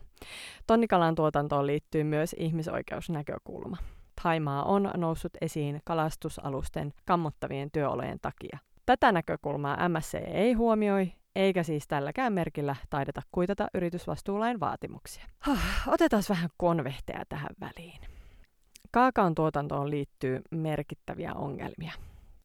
Tonnikalan 0.66 1.14
tuotantoon 1.14 1.66
liittyy 1.66 2.04
myös 2.04 2.34
ihmisoikeusnäkökulma. 2.38 3.76
Taimaa 4.22 4.62
on 4.62 4.90
noussut 4.96 5.32
esiin 5.40 5.80
kalastusalusten 5.84 6.92
kammottavien 7.04 7.70
työolojen 7.70 8.18
takia. 8.22 8.58
Tätä 8.86 9.12
näkökulmaa 9.12 9.88
MSC 9.88 10.14
ei 10.14 10.52
huomioi, 10.52 11.12
eikä 11.36 11.62
siis 11.62 11.88
tälläkään 11.88 12.32
merkillä 12.32 12.76
taideta 12.90 13.22
kuitata 13.32 13.68
yritysvastuulain 13.74 14.60
vaatimuksia. 14.60 15.24
Otetaan 15.86 16.22
vähän 16.28 16.50
konvehteja 16.56 17.24
tähän 17.28 17.50
väliin. 17.60 18.00
Kaakaon 18.90 19.34
tuotantoon 19.34 19.90
liittyy 19.90 20.40
merkittäviä 20.50 21.34
ongelmia. 21.34 21.92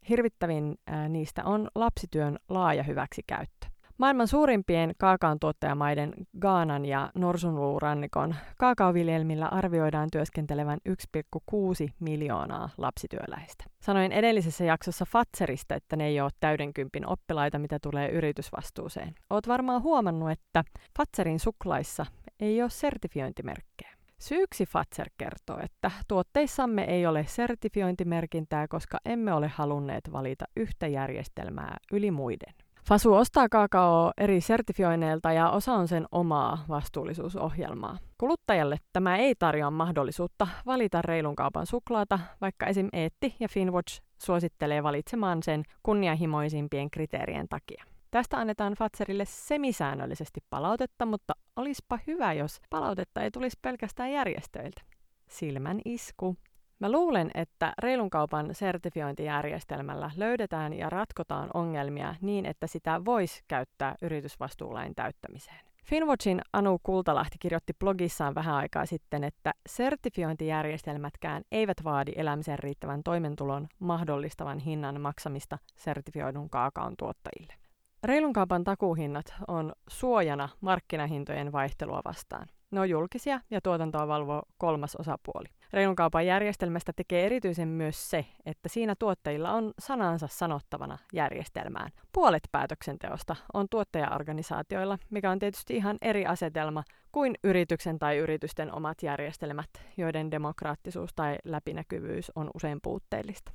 Hirvittävin 0.10 0.76
ää, 0.88 1.10
niistä 1.10 1.44
on 1.44 1.68
lapsityön 1.76 2.38
laaja 2.50 2.84
hyväksikäyttö. 2.84 3.68
Maailman 3.98 4.28
suurimpien 4.28 4.94
kaakaon 4.98 5.40
tuottajamaiden 5.40 6.14
Gaanan 6.40 6.86
ja 6.86 7.12
Norsunluurannikon 7.16 8.36
kaakaoviljelmillä 8.58 9.48
arvioidaan 9.48 10.10
työskentelevän 10.12 10.80
1,6 10.90 11.94
miljoonaa 12.00 12.70
lapsityöläistä. 12.78 13.64
Sanoin 13.80 14.12
edellisessä 14.12 14.64
jaksossa 14.64 15.06
Fatserista, 15.06 15.76
että 15.76 15.96
ne 15.96 16.06
ei 16.06 16.22
ole 16.22 16.32
täydenkympin 16.40 17.08
oppilaita, 17.08 17.60
mitä 17.60 17.80
tulee 17.82 18.10
yritysvastuuseen. 18.10 19.16
Oot 19.30 19.48
varmaan 19.48 19.84
huomannut, 19.84 20.32
että 20.32 20.64
Fatserin 20.98 21.40
suklaissa 21.40 22.06
ei 22.40 22.62
ole 22.62 22.70
sertifiointimerkkejä. 22.70 23.97
Syyksi 24.20 24.66
Fatser 24.66 25.10
kertoo, 25.18 25.60
että 25.64 25.92
tuotteissamme 26.08 26.84
ei 26.84 27.06
ole 27.06 27.26
sertifiointimerkintää, 27.28 28.68
koska 28.68 28.98
emme 29.06 29.34
ole 29.34 29.48
halunneet 29.48 30.10
valita 30.12 30.46
yhtä 30.56 30.88
järjestelmää 30.88 31.78
yli 31.92 32.12
muiden. 32.12 32.54
Fasu 32.88 33.14
ostaa 33.14 33.50
kakao 33.50 34.12
eri 34.18 34.42
sertifioineilta 34.42 35.32
ja 35.32 35.50
osa 35.50 35.74
on 35.74 35.88
sen 35.88 36.06
omaa 36.12 36.66
vastuullisuusohjelmaa. 36.70 37.98
Kuluttajalle 38.18 38.78
tämä 38.94 39.18
ei 39.18 39.36
tarjoa 39.36 39.72
mahdollisuutta 39.72 40.48
valita 40.66 41.02
reilun 41.02 41.36
kaupan 41.36 41.66
suklaata, 41.66 42.20
vaikka 42.42 42.66
esim. 42.66 42.90
Eetti 42.94 43.36
ja 43.40 43.48
Finwatch 43.48 44.02
suosittelee 44.22 44.84
valitsemaan 44.84 45.44
sen 45.44 45.64
kunnianhimoisimpien 45.84 46.92
kriteerien 46.92 47.48
takia. 47.50 47.84
Tästä 48.12 48.38
annetaan 48.38 48.74
Fatserille 48.74 49.26
semisäännöllisesti 49.26 50.40
palautetta, 50.50 51.06
mutta 51.06 51.34
olispa 51.56 52.00
hyvä, 52.08 52.34
jos 52.34 52.62
palautetta 52.70 53.22
ei 53.22 53.32
tulisi 53.32 53.58
pelkästään 53.62 54.12
järjestöiltä. 54.12 54.82
Silmän 55.30 55.82
isku. 55.86 56.36
Mä 56.80 56.92
luulen, 56.92 57.32
että 57.34 57.74
reilun 57.80 58.10
kaupan 58.10 58.56
sertifiointijärjestelmällä 58.56 60.12
löydetään 60.16 60.74
ja 60.74 60.90
ratkotaan 60.90 61.50
ongelmia 61.54 62.16
niin, 62.22 62.46
että 62.46 62.68
sitä 62.68 63.06
voisi 63.06 63.44
käyttää 63.48 63.96
yritysvastuulain 64.02 64.96
täyttämiseen. 64.96 65.60
Finwatchin 65.84 66.42
Anu 66.54 66.80
Kultalahti 66.84 67.38
kirjoitti 67.40 67.74
blogissaan 67.80 68.36
vähän 68.36 68.56
aikaa 68.56 68.86
sitten, 68.86 69.24
että 69.24 69.52
sertifiointijärjestelmätkään 69.70 71.44
eivät 71.52 71.78
vaadi 71.84 72.12
elämisen 72.16 72.60
riittävän 72.60 73.04
toimentulon 73.04 73.68
mahdollistavan 73.80 74.60
hinnan 74.60 75.02
maksamista 75.02 75.58
sertifioidun 75.76 76.50
kaakaon 76.50 76.94
tuottajille. 76.98 77.67
Reilun 78.08 78.34
kaupan 78.34 78.64
takuuhinnat 78.64 79.34
on 79.48 79.74
suojana 79.90 80.50
markkinahintojen 80.62 81.52
vaihtelua 81.52 82.02
vastaan. 82.06 82.48
Ne 82.72 82.80
on 82.80 82.90
julkisia 82.90 83.42
ja 83.52 83.62
tuotantoa 83.62 84.08
valvoo 84.08 84.44
kolmas 84.58 84.96
osapuoli. 84.96 85.46
Reilun 85.74 85.96
kaupan 85.96 86.26
järjestelmästä 86.26 86.94
tekee 86.96 87.26
erityisen 87.26 87.68
myös 87.68 88.10
se, 88.10 88.26
että 88.46 88.70
siinä 88.70 88.96
tuottajilla 89.00 89.52
on 89.52 89.74
sanansa 89.80 90.28
sanottavana 90.28 90.98
järjestelmään. 91.14 91.92
Puolet 92.14 92.44
päätöksenteosta 92.52 93.36
on 93.54 93.68
tuottajaorganisaatioilla, 93.70 94.98
mikä 95.10 95.32
on 95.32 95.40
tietysti 95.40 95.76
ihan 95.76 95.98
eri 96.02 96.26
asetelma 96.26 96.84
kuin 97.12 97.36
yrityksen 97.44 98.00
tai 98.00 98.18
yritysten 98.18 98.74
omat 98.74 99.04
järjestelmät, 99.04 99.70
joiden 99.98 100.32
demokraattisuus 100.32 101.14
tai 101.16 101.38
läpinäkyvyys 101.44 102.32
on 102.36 102.52
usein 102.54 102.80
puutteellista. 102.84 103.52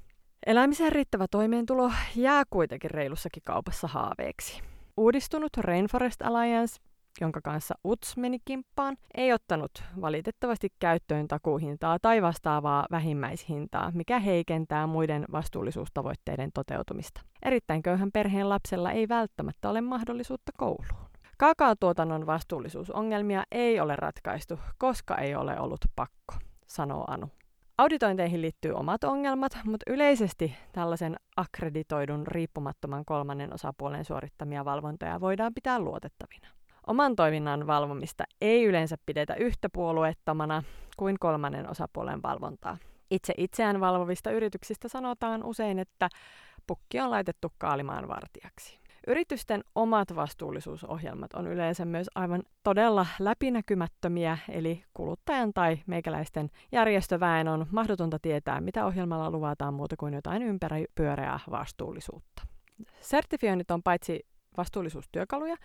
Elämiseen 0.46 0.92
riittävä 0.92 1.26
toimeentulo 1.30 1.92
jää 2.16 2.42
kuitenkin 2.50 2.90
reilussakin 2.90 3.42
kaupassa 3.46 3.88
haaveeksi. 3.88 4.62
Uudistunut 4.96 5.56
Rainforest 5.56 6.22
Alliance 6.22 6.76
jonka 7.20 7.40
kanssa 7.40 7.74
UTS 7.84 8.16
meni 8.16 8.38
kimppaan, 8.44 8.96
ei 9.14 9.32
ottanut 9.32 9.70
valitettavasti 10.00 10.68
käyttöön 10.78 11.28
takuuhintaa 11.28 11.98
tai 12.02 12.22
vastaavaa 12.22 12.86
vähimmäishintaa, 12.90 13.90
mikä 13.94 14.18
heikentää 14.18 14.86
muiden 14.86 15.24
vastuullisuustavoitteiden 15.32 16.50
toteutumista. 16.54 17.20
Erittäin 17.42 17.82
köyhän 17.82 18.12
perheen 18.12 18.48
lapsella 18.48 18.92
ei 18.92 19.08
välttämättä 19.08 19.70
ole 19.70 19.80
mahdollisuutta 19.80 20.52
kouluun. 20.56 21.08
Kaakaotuotannon 21.38 22.26
vastuullisuusongelmia 22.26 23.44
ei 23.52 23.80
ole 23.80 23.96
ratkaistu, 23.96 24.58
koska 24.78 25.16
ei 25.16 25.34
ole 25.34 25.60
ollut 25.60 25.80
pakko, 25.96 26.34
sanoo 26.66 27.04
Anu. 27.08 27.30
Auditointeihin 27.78 28.42
liittyy 28.42 28.72
omat 28.72 29.04
ongelmat, 29.04 29.52
mutta 29.64 29.90
yleisesti 29.90 30.54
tällaisen 30.72 31.16
akkreditoidun 31.36 32.26
riippumattoman 32.26 33.04
kolmannen 33.04 33.54
osapuolen 33.54 34.04
suorittamia 34.04 34.64
valvontoja 34.64 35.20
voidaan 35.20 35.54
pitää 35.54 35.78
luotettavina. 35.78 36.48
Oman 36.86 37.16
toiminnan 37.16 37.66
valvomista 37.66 38.24
ei 38.40 38.64
yleensä 38.64 38.96
pidetä 39.06 39.34
yhtä 39.34 39.68
puolueettomana 39.72 40.62
kuin 40.96 41.16
kolmannen 41.20 41.70
osapuolen 41.70 42.22
valvontaa. 42.22 42.76
Itse 43.10 43.34
itseään 43.36 43.80
valvovista 43.80 44.30
yrityksistä 44.30 44.88
sanotaan 44.88 45.44
usein, 45.44 45.78
että 45.78 46.08
pukki 46.66 47.00
on 47.00 47.10
laitettu 47.10 47.52
kaalimaan 47.58 48.08
vartijaksi. 48.08 48.81
Yritysten 49.06 49.64
omat 49.74 50.14
vastuullisuusohjelmat 50.14 51.34
on 51.34 51.46
yleensä 51.46 51.84
myös 51.84 52.10
aivan 52.14 52.42
todella 52.62 53.06
läpinäkymättömiä, 53.18 54.38
eli 54.48 54.84
kuluttajan 54.94 55.52
tai 55.52 55.78
meikäläisten 55.86 56.50
järjestöväen 56.72 57.48
on 57.48 57.66
mahdotonta 57.70 58.18
tietää, 58.18 58.60
mitä 58.60 58.86
ohjelmalla 58.86 59.30
luvataan 59.30 59.74
muuta 59.74 59.96
kuin 59.96 60.14
jotain 60.14 60.42
ympäripyöreää 60.42 61.40
vastuullisuutta. 61.50 62.42
Sertifioinnit 63.00 63.70
on 63.70 63.82
paitsi 63.82 64.26
vastuullisuustyökaluja. 64.56 65.56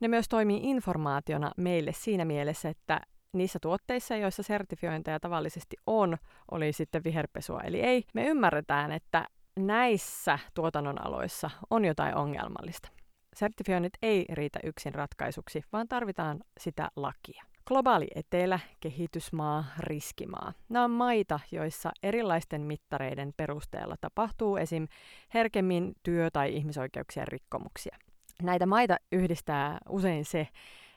Ne 0.00 0.08
myös 0.08 0.28
toimii 0.28 0.60
informaationa 0.62 1.50
meille 1.56 1.92
siinä 1.92 2.24
mielessä, 2.24 2.68
että 2.68 3.00
niissä 3.32 3.58
tuotteissa, 3.62 4.16
joissa 4.16 4.42
sertifiointeja 4.42 5.20
tavallisesti 5.20 5.76
on, 5.86 6.16
oli 6.50 6.72
sitten 6.72 7.04
viherpesua 7.04 7.60
eli 7.60 7.80
ei, 7.80 8.04
me 8.14 8.26
ymmärretään, 8.26 8.92
että 8.92 9.24
näissä 9.58 10.38
tuotannon 10.54 11.06
aloissa 11.06 11.50
on 11.70 11.84
jotain 11.84 12.14
ongelmallista. 12.16 12.88
Sertifioinnit 13.36 13.92
ei 14.02 14.24
riitä 14.32 14.58
yksin 14.64 14.94
ratkaisuksi, 14.94 15.62
vaan 15.72 15.88
tarvitaan 15.88 16.40
sitä 16.60 16.88
lakia. 16.96 17.44
Globaali 17.66 18.06
etelä, 18.14 18.60
kehitysmaa, 18.80 19.64
riskimaa. 19.78 20.52
Nämä 20.68 20.84
on 20.84 20.90
maita, 20.90 21.40
joissa 21.52 21.92
erilaisten 22.02 22.60
mittareiden 22.60 23.32
perusteella 23.36 23.96
tapahtuu 24.00 24.56
esim. 24.56 24.88
herkemmin 25.34 25.92
työ- 26.02 26.30
tai 26.32 26.54
ihmisoikeuksien 26.56 27.28
rikkomuksia. 27.28 27.96
Näitä 28.42 28.66
maita 28.66 28.96
yhdistää 29.12 29.78
usein 29.88 30.24
se, 30.24 30.48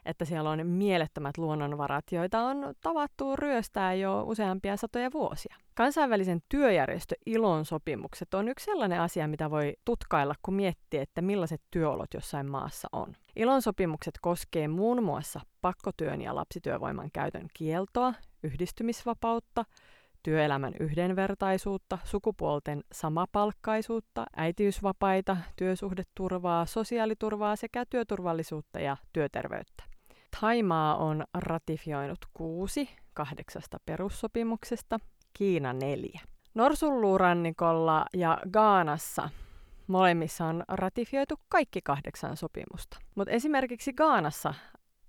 että 0.04 0.24
siellä 0.24 0.50
on 0.50 0.66
mielettömät 0.66 1.38
luonnonvarat, 1.38 2.04
joita 2.12 2.40
on 2.40 2.74
tavattu 2.80 3.36
ryöstää 3.36 3.94
jo 3.94 4.22
useampia 4.26 4.76
satoja 4.76 5.12
vuosia. 5.12 5.56
Kansainvälisen 5.74 6.40
työjärjestö 6.48 7.14
ILON 7.26 7.64
sopimukset 7.64 8.34
on 8.34 8.48
yksi 8.48 8.64
sellainen 8.64 9.00
asia, 9.00 9.28
mitä 9.28 9.50
voi 9.50 9.74
tutkailla, 9.84 10.34
kun 10.42 10.54
miettii, 10.54 11.00
että 11.00 11.22
millaiset 11.22 11.62
työolot 11.70 12.14
jossain 12.14 12.50
maassa 12.50 12.88
on. 12.92 13.16
ILON 13.36 13.62
sopimukset 13.62 14.14
koskee 14.20 14.68
muun 14.68 15.02
muassa 15.02 15.40
pakkotyön 15.60 16.20
ja 16.20 16.34
lapsityövoiman 16.34 17.10
käytön 17.12 17.46
kieltoa, 17.54 18.14
yhdistymisvapautta, 18.42 19.64
työelämän 20.22 20.72
yhdenvertaisuutta, 20.80 21.98
sukupuolten 22.04 22.82
samapalkkaisuutta, 22.92 24.26
äitiysvapaita, 24.36 25.36
työsuhdeturvaa, 25.56 26.66
sosiaaliturvaa 26.66 27.56
sekä 27.56 27.84
työturvallisuutta 27.90 28.80
ja 28.80 28.96
työterveyttä. 29.12 29.89
Taimaa 30.40 30.96
on 30.96 31.24
ratifioinut 31.34 32.18
kuusi 32.34 32.90
kahdeksasta 33.14 33.78
perussopimuksesta, 33.86 34.98
Kiina 35.32 35.72
neljä. 35.72 36.20
Norsulluurannikolla 36.54 38.04
ja 38.14 38.38
Gaanassa 38.52 39.28
molemmissa 39.86 40.44
on 40.44 40.64
ratifioitu 40.68 41.34
kaikki 41.48 41.80
kahdeksan 41.84 42.36
sopimusta. 42.36 42.98
Mutta 43.14 43.32
esimerkiksi 43.32 43.92
Gaanassa 43.92 44.54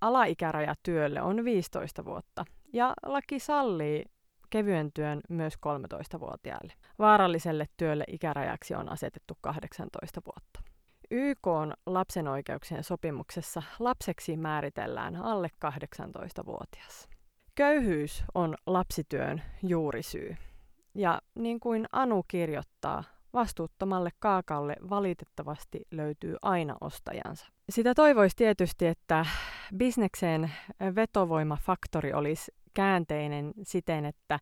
alaikäraja 0.02 0.76
työlle 0.84 1.22
on 1.22 1.46
15 1.46 2.06
vuotta 2.06 2.46
ja 2.74 2.94
laki 3.06 3.40
sallii 3.40 4.06
kevyen 4.50 4.92
työn 4.94 5.22
myös 5.30 5.54
13-vuotiaille. 5.54 6.74
Vaaralliselle 7.00 7.66
työlle 7.78 8.04
ikärajaksi 8.08 8.76
on 8.76 8.92
asetettu 8.92 9.38
18 9.42 10.22
vuotta. 10.26 10.71
YK 11.12 11.48
on 11.48 11.74
lapsen 11.86 12.28
oikeuksien 12.28 12.84
sopimuksessa 12.84 13.64
lapseksi 13.80 14.38
määritellään 14.38 15.16
alle 15.16 15.48
18-vuotias. 15.66 17.10
Köyhyys 17.56 18.24
on 18.36 18.56
lapsityön 18.66 19.42
juurisyy. 19.64 20.36
Ja 20.96 21.22
niin 21.36 21.60
kuin 21.60 21.86
Anu 21.92 22.24
kirjoittaa, 22.28 23.04
vastuuttomalle 23.34 24.10
kaakalle 24.20 24.76
valitettavasti 24.90 25.82
löytyy 25.92 26.36
aina 26.42 26.78
ostajansa. 26.82 27.48
Sitä 27.70 27.94
toivoisi 27.94 28.36
tietysti, 28.36 28.88
että 28.88 29.26
bisnekseen 29.78 30.52
vetovoimafaktori 30.96 32.14
olisi 32.14 32.52
käänteinen 32.74 33.54
siten, 33.64 34.06
että 34.06 34.40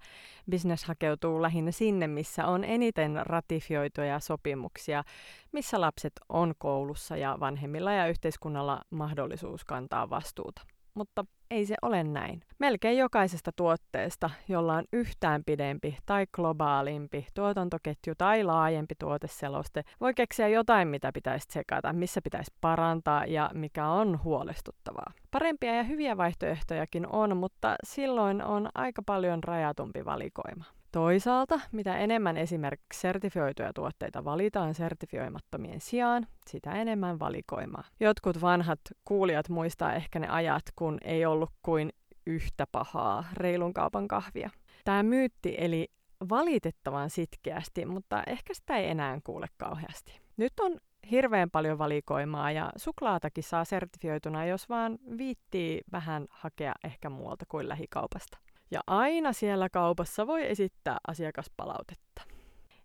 business 0.51 0.85
hakeutuu 0.85 1.41
lähinnä 1.41 1.71
sinne, 1.71 2.07
missä 2.07 2.47
on 2.47 2.63
eniten 2.63 3.19
ratifioituja 3.25 4.19
sopimuksia, 4.19 5.03
missä 5.51 5.81
lapset 5.81 6.13
on 6.29 6.53
koulussa 6.57 7.17
ja 7.17 7.37
vanhemmilla 7.39 7.91
ja 7.91 8.07
yhteiskunnalla 8.07 8.81
mahdollisuus 8.89 9.65
kantaa 9.65 10.09
vastuuta 10.09 10.61
mutta 10.99 11.25
ei 11.51 11.65
se 11.65 11.75
ole 11.81 12.03
näin. 12.03 12.41
Melkein 12.59 12.97
jokaisesta 12.97 13.51
tuotteesta, 13.55 14.29
jolla 14.47 14.73
on 14.73 14.83
yhtään 14.93 15.43
pidempi 15.45 15.97
tai 16.05 16.25
globaalimpi 16.33 17.27
tuotantoketju 17.33 18.13
tai 18.17 18.43
laajempi 18.43 18.95
tuoteseloste, 18.99 19.83
voi 20.01 20.13
keksiä 20.13 20.47
jotain, 20.47 20.87
mitä 20.87 21.11
pitäisi 21.13 21.47
tsekata, 21.47 21.93
missä 21.93 22.21
pitäisi 22.21 22.51
parantaa 22.61 23.25
ja 23.25 23.49
mikä 23.53 23.87
on 23.87 24.23
huolestuttavaa. 24.23 25.11
Parempia 25.31 25.75
ja 25.75 25.83
hyviä 25.83 26.17
vaihtoehtojakin 26.17 27.07
on, 27.07 27.37
mutta 27.37 27.75
silloin 27.83 28.43
on 28.43 28.69
aika 28.75 29.01
paljon 29.05 29.43
rajatumpi 29.43 30.05
valikoima. 30.05 30.63
Toisaalta, 30.91 31.59
mitä 31.71 31.97
enemmän 31.97 32.37
esimerkiksi 32.37 32.99
sertifioituja 32.99 33.73
tuotteita 33.73 34.25
valitaan 34.25 34.73
sertifioimattomien 34.73 35.81
sijaan, 35.81 36.27
sitä 36.47 36.71
enemmän 36.71 37.19
valikoimaa. 37.19 37.83
Jotkut 37.99 38.41
vanhat 38.41 38.79
kuulijat 39.05 39.49
muistaa 39.49 39.93
ehkä 39.93 40.19
ne 40.19 40.27
ajat, 40.27 40.63
kun 40.75 40.97
ei 41.03 41.25
ollut 41.25 41.51
kuin 41.61 41.89
yhtä 42.27 42.67
pahaa 42.71 43.25
reilun 43.33 43.73
kaupan 43.73 44.07
kahvia. 44.07 44.49
Tämä 44.85 45.03
myytti 45.03 45.55
eli 45.57 45.87
valitettavan 46.29 47.09
sitkeästi, 47.09 47.85
mutta 47.85 48.23
ehkä 48.27 48.53
sitä 48.53 48.77
ei 48.77 48.89
enää 48.89 49.19
kuule 49.23 49.47
kauheasti. 49.57 50.19
Nyt 50.37 50.53
on 50.59 50.77
hirveän 51.11 51.49
paljon 51.49 51.77
valikoimaa 51.77 52.51
ja 52.51 52.71
suklaatakin 52.75 53.43
saa 53.43 53.65
sertifioituna, 53.65 54.45
jos 54.45 54.69
vaan 54.69 54.97
viittii 55.17 55.81
vähän 55.91 56.27
hakea 56.29 56.73
ehkä 56.83 57.09
muualta 57.09 57.45
kuin 57.47 57.69
lähikaupasta. 57.69 58.37
Ja 58.71 58.81
aina 58.87 59.33
siellä 59.33 59.69
kaupassa 59.69 60.27
voi 60.27 60.49
esittää 60.49 60.97
asiakaspalautetta. 61.07 62.21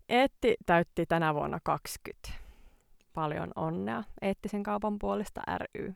Eetti 0.09 0.55
täytti 0.67 1.07
tänä 1.07 1.35
vuonna 1.35 1.59
20. 1.65 2.29
Paljon 3.13 3.51
onnea 3.57 4.05
Eettisen 4.23 4.63
kaupan 4.63 4.99
puolesta 4.99 5.41
ry. 5.59 5.95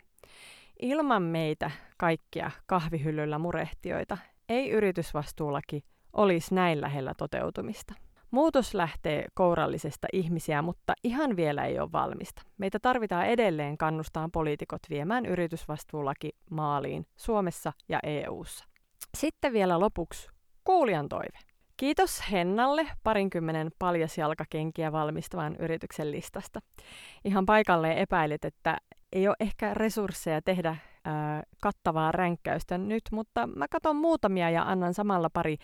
Ilman 0.83 1.23
meitä 1.23 1.71
kaikkia 1.97 2.51
kahvihyllyllä 2.67 3.39
murehtioita 3.39 4.19
ei 4.49 4.71
yritysvastuulaki 4.71 5.85
olisi 6.13 6.55
näin 6.55 6.81
lähellä 6.81 7.15
toteutumista. 7.19 7.95
Muutos 8.31 8.75
lähtee 8.75 9.27
kourallisesta 9.35 10.09
ihmisiä, 10.13 10.63
mutta 10.63 10.95
ihan 11.05 11.37
vielä 11.37 11.65
ei 11.65 11.79
ole 11.79 11.93
valmista. 11.93 12.43
Meitä 12.59 12.79
tarvitaan 12.79 13.27
edelleen 13.27 13.79
kannustaa 13.79 14.29
poliitikot 14.33 14.83
viemään 14.91 15.27
yritysvastuulaki 15.27 16.31
maaliin 16.51 17.07
Suomessa 17.17 17.73
ja 17.89 18.01
EU:ssa. 18.03 18.65
Sitten 19.17 19.53
vielä 19.53 19.81
lopuksi 19.81 20.29
kuulijan 20.65 21.09
toive. 21.09 21.39
Kiitos 21.77 22.31
Hennalle 22.31 22.87
parinkymmenen 23.03 23.71
paljasjalkakenkiä 23.79 24.93
valmistavan 24.93 25.57
yrityksen 25.57 26.11
listasta. 26.11 26.61
Ihan 27.25 27.47
paikalleen 27.47 27.99
epäilit, 27.99 28.45
että 28.45 28.77
ei 29.13 29.29
ole 29.29 29.37
ehkä 29.41 29.75
resursseja 29.75 30.43
tehdä 30.43 30.77
ää, 31.05 31.43
kattavaa 31.63 32.13
ränkkäystä 32.13 32.79
nyt, 32.79 33.03
mutta 33.13 33.47
mä 33.47 33.69
katson 33.69 33.97
muutamia 33.97 34.51
ja 34.51 34.63
annan 34.63 34.95
samalla 34.95 35.31
pari 35.31 35.57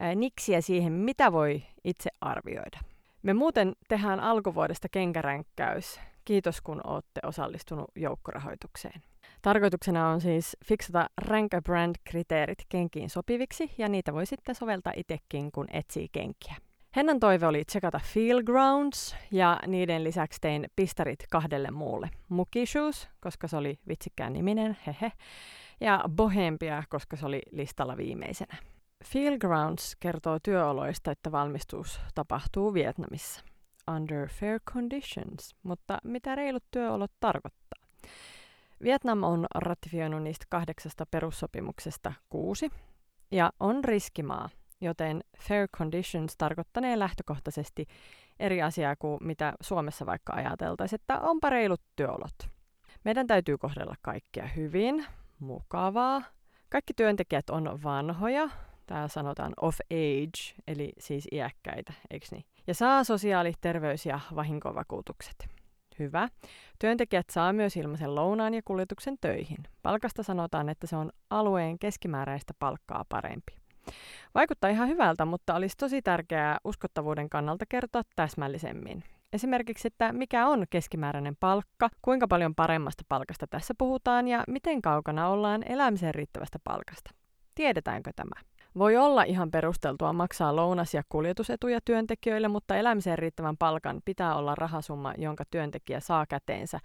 ää, 0.00 0.14
niksiä 0.14 0.60
siihen, 0.60 0.92
mitä 0.92 1.32
voi 1.32 1.62
itse 1.84 2.10
arvioida. 2.20 2.78
Me 3.22 3.34
muuten 3.34 3.72
tehdään 3.88 4.20
alkuvuodesta 4.20 4.88
kenkäränkkäys. 4.90 6.00
Kiitos 6.24 6.60
kun 6.60 6.80
olette 6.84 7.20
osallistunut 7.22 7.90
joukkorahoitukseen. 7.96 9.02
Tarkoituksena 9.42 10.08
on 10.08 10.20
siis 10.20 10.56
fiksata 10.64 11.06
rank 11.18 11.54
a 11.54 11.62
brand-kriteerit 11.62 12.64
kenkiin 12.68 13.10
sopiviksi, 13.10 13.70
ja 13.78 13.88
niitä 13.88 14.14
voi 14.14 14.26
sitten 14.26 14.54
soveltaa 14.54 14.92
itsekin, 14.96 15.52
kun 15.52 15.66
etsii 15.72 16.08
kenkiä. 16.12 16.54
Hennan 16.96 17.20
toive 17.20 17.46
oli 17.46 17.64
tsekata 17.64 18.00
Feel 18.14 18.42
Grounds, 18.42 19.16
ja 19.30 19.60
niiden 19.66 20.04
lisäksi 20.04 20.40
tein 20.40 20.66
pistarit 20.76 21.24
kahdelle 21.30 21.70
muulle. 21.70 22.10
Muki 22.28 22.66
Shoes, 22.66 23.08
koska 23.20 23.48
se 23.48 23.56
oli 23.56 23.78
vitsikkään 23.88 24.32
niminen, 24.32 24.76
hehe, 24.86 25.12
ja 25.80 26.04
Bohempia, 26.08 26.82
koska 26.88 27.16
se 27.16 27.26
oli 27.26 27.42
listalla 27.52 27.96
viimeisenä. 27.96 28.56
Feel 29.04 29.38
Grounds 29.38 29.96
kertoo 30.00 30.38
työoloista, 30.42 31.10
että 31.10 31.32
valmistus 31.32 32.00
tapahtuu 32.14 32.74
Vietnamissa. 32.74 33.44
Under 33.96 34.28
fair 34.28 34.60
conditions, 34.72 35.54
mutta 35.62 35.98
mitä 36.04 36.34
reilut 36.34 36.64
työolot 36.70 37.12
tarkoittaa? 37.20 37.82
Vietnam 38.82 39.22
on 39.22 39.46
ratifioinut 39.54 40.22
niistä 40.22 40.46
kahdeksasta 40.48 41.06
perussopimuksesta 41.06 42.12
kuusi 42.28 42.70
ja 43.30 43.52
on 43.60 43.84
riskimaa, 43.84 44.48
joten 44.80 45.24
fair 45.38 45.68
conditions 45.68 46.36
tarkoittanee 46.38 46.98
lähtökohtaisesti 46.98 47.86
eri 48.40 48.62
asiaa 48.62 48.96
kuin 48.96 49.18
mitä 49.22 49.52
Suomessa 49.60 50.06
vaikka 50.06 50.32
ajateltaisiin, 50.32 51.00
että 51.00 51.20
onpa 51.20 51.50
reilut 51.50 51.82
työolot. 51.96 52.34
Meidän 53.04 53.26
täytyy 53.26 53.58
kohdella 53.58 53.94
kaikkia 54.02 54.46
hyvin, 54.46 55.06
mukavaa. 55.38 56.22
Kaikki 56.68 56.94
työntekijät 56.94 57.50
on 57.50 57.82
vanhoja, 57.82 58.50
täällä 58.86 59.08
sanotaan 59.08 59.52
of 59.60 59.78
age, 59.90 60.62
eli 60.66 60.92
siis 60.98 61.28
iäkkäitä, 61.32 61.92
eikö 62.10 62.26
niin? 62.30 62.44
Ja 62.66 62.74
saa 62.74 63.04
sosiaali-, 63.04 63.52
terveys- 63.60 64.06
ja 64.06 64.20
vahinkovakuutukset. 64.34 65.48
Hyvä. 65.98 66.28
Työntekijät 66.78 67.30
saa 67.30 67.52
myös 67.52 67.76
ilmaisen 67.76 68.14
lounaan 68.14 68.54
ja 68.54 68.62
kuljetuksen 68.64 69.16
töihin. 69.20 69.58
Palkasta 69.82 70.22
sanotaan, 70.22 70.68
että 70.68 70.86
se 70.86 70.96
on 70.96 71.10
alueen 71.30 71.78
keskimääräistä 71.78 72.54
palkkaa 72.58 73.04
parempi. 73.08 73.52
Vaikuttaa 74.34 74.70
ihan 74.70 74.88
hyvältä, 74.88 75.24
mutta 75.24 75.54
olisi 75.54 75.76
tosi 75.76 76.02
tärkeää 76.02 76.58
uskottavuuden 76.64 77.30
kannalta 77.30 77.64
kertoa 77.68 78.02
täsmällisemmin. 78.16 79.04
Esimerkiksi, 79.32 79.88
että 79.88 80.12
mikä 80.12 80.46
on 80.46 80.66
keskimääräinen 80.70 81.36
palkka, 81.40 81.88
kuinka 82.02 82.28
paljon 82.28 82.54
paremmasta 82.54 83.02
palkasta 83.08 83.46
tässä 83.46 83.74
puhutaan 83.78 84.28
ja 84.28 84.44
miten 84.48 84.82
kaukana 84.82 85.28
ollaan 85.28 85.62
elämiseen 85.66 86.14
riittävästä 86.14 86.58
palkasta. 86.64 87.10
Tiedetäänkö 87.54 88.10
tämä? 88.16 88.55
Voi 88.78 88.96
olla 88.96 89.22
ihan 89.22 89.50
perusteltua 89.50 90.12
maksaa 90.12 90.56
lounas- 90.56 90.94
ja 90.94 91.02
kuljetusetuja 91.08 91.80
työntekijöille, 91.84 92.48
mutta 92.48 92.76
elämiseen 92.76 93.18
riittävän 93.18 93.56
palkan 93.56 94.02
pitää 94.04 94.34
olla 94.34 94.54
rahasumma, 94.54 95.14
jonka 95.18 95.44
työntekijä 95.50 96.00
saa 96.00 96.26
käteensä, 96.26 96.80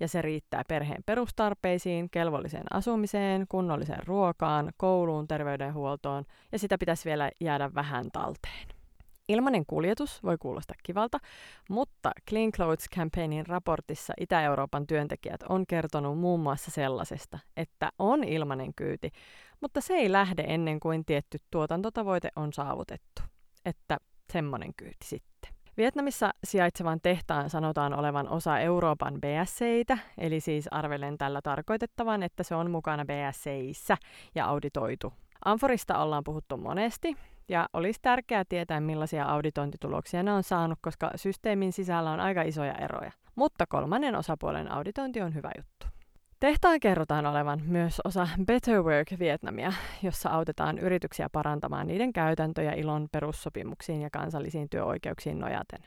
ja 0.00 0.08
se 0.08 0.22
riittää 0.22 0.62
perheen 0.68 1.02
perustarpeisiin, 1.06 2.10
kelvolliseen 2.10 2.64
asumiseen, 2.70 3.46
kunnolliseen 3.48 4.06
ruokaan, 4.06 4.72
kouluun, 4.76 5.28
terveydenhuoltoon, 5.28 6.24
ja 6.52 6.58
sitä 6.58 6.78
pitäisi 6.78 7.04
vielä 7.04 7.30
jäädä 7.40 7.74
vähän 7.74 8.10
talteen. 8.12 8.68
Ilmainen 9.28 9.66
kuljetus 9.66 10.22
voi 10.22 10.38
kuulostaa 10.38 10.76
kivalta, 10.82 11.18
mutta 11.70 12.10
Clean 12.28 12.52
Clothes 12.52 12.88
Campaignin 12.96 13.46
raportissa 13.46 14.12
Itä-Euroopan 14.20 14.86
työntekijät 14.86 15.42
on 15.48 15.66
kertonut 15.66 16.18
muun 16.18 16.40
muassa 16.40 16.70
sellaisesta, 16.70 17.38
että 17.56 17.90
on 17.98 18.24
ilmainen 18.24 18.74
kyyti, 18.74 19.10
mutta 19.60 19.80
se 19.80 19.94
ei 19.94 20.12
lähde 20.12 20.44
ennen 20.48 20.80
kuin 20.80 21.04
tietty 21.04 21.38
tuotantotavoite 21.50 22.28
on 22.36 22.52
saavutettu. 22.52 23.22
Että 23.64 23.96
semmoinen 24.32 24.74
kyyti 24.76 25.06
sitten. 25.06 25.56
Vietnamissa 25.76 26.30
sijaitsevan 26.44 27.00
tehtaan 27.00 27.50
sanotaan 27.50 27.94
olevan 27.94 28.28
osa 28.28 28.58
Euroopan 28.58 29.20
BSCitä, 29.20 29.98
eli 30.18 30.40
siis 30.40 30.68
arvelen 30.70 31.18
tällä 31.18 31.42
tarkoitettavan, 31.42 32.22
että 32.22 32.42
se 32.42 32.54
on 32.54 32.70
mukana 32.70 33.04
BSCissä 33.04 33.96
ja 34.34 34.46
auditoitu. 34.46 35.12
Amforista 35.44 35.98
ollaan 35.98 36.24
puhuttu 36.24 36.56
monesti, 36.56 37.16
ja 37.48 37.68
olisi 37.72 38.00
tärkeää 38.02 38.44
tietää, 38.48 38.80
millaisia 38.80 39.24
auditointituloksia 39.24 40.22
ne 40.22 40.32
on 40.32 40.42
saanut, 40.42 40.78
koska 40.82 41.10
systeemin 41.16 41.72
sisällä 41.72 42.10
on 42.10 42.20
aika 42.20 42.42
isoja 42.42 42.74
eroja. 42.74 43.12
Mutta 43.34 43.64
kolmannen 43.68 44.16
osapuolen 44.16 44.72
auditointi 44.72 45.20
on 45.20 45.34
hyvä 45.34 45.50
juttu. 45.56 45.95
Tehtaan 46.40 46.80
kerrotaan 46.80 47.26
olevan 47.26 47.62
myös 47.64 48.00
osa 48.04 48.28
Better 48.46 48.82
Work 48.82 49.08
Vietnamia, 49.18 49.72
jossa 50.02 50.30
autetaan 50.30 50.78
yrityksiä 50.78 51.28
parantamaan 51.32 51.86
niiden 51.86 52.12
käytäntöjä 52.12 52.72
ilon 52.72 53.08
perussopimuksiin 53.12 54.02
ja 54.02 54.10
kansallisiin 54.10 54.68
työoikeuksiin 54.68 55.38
nojaten. 55.38 55.80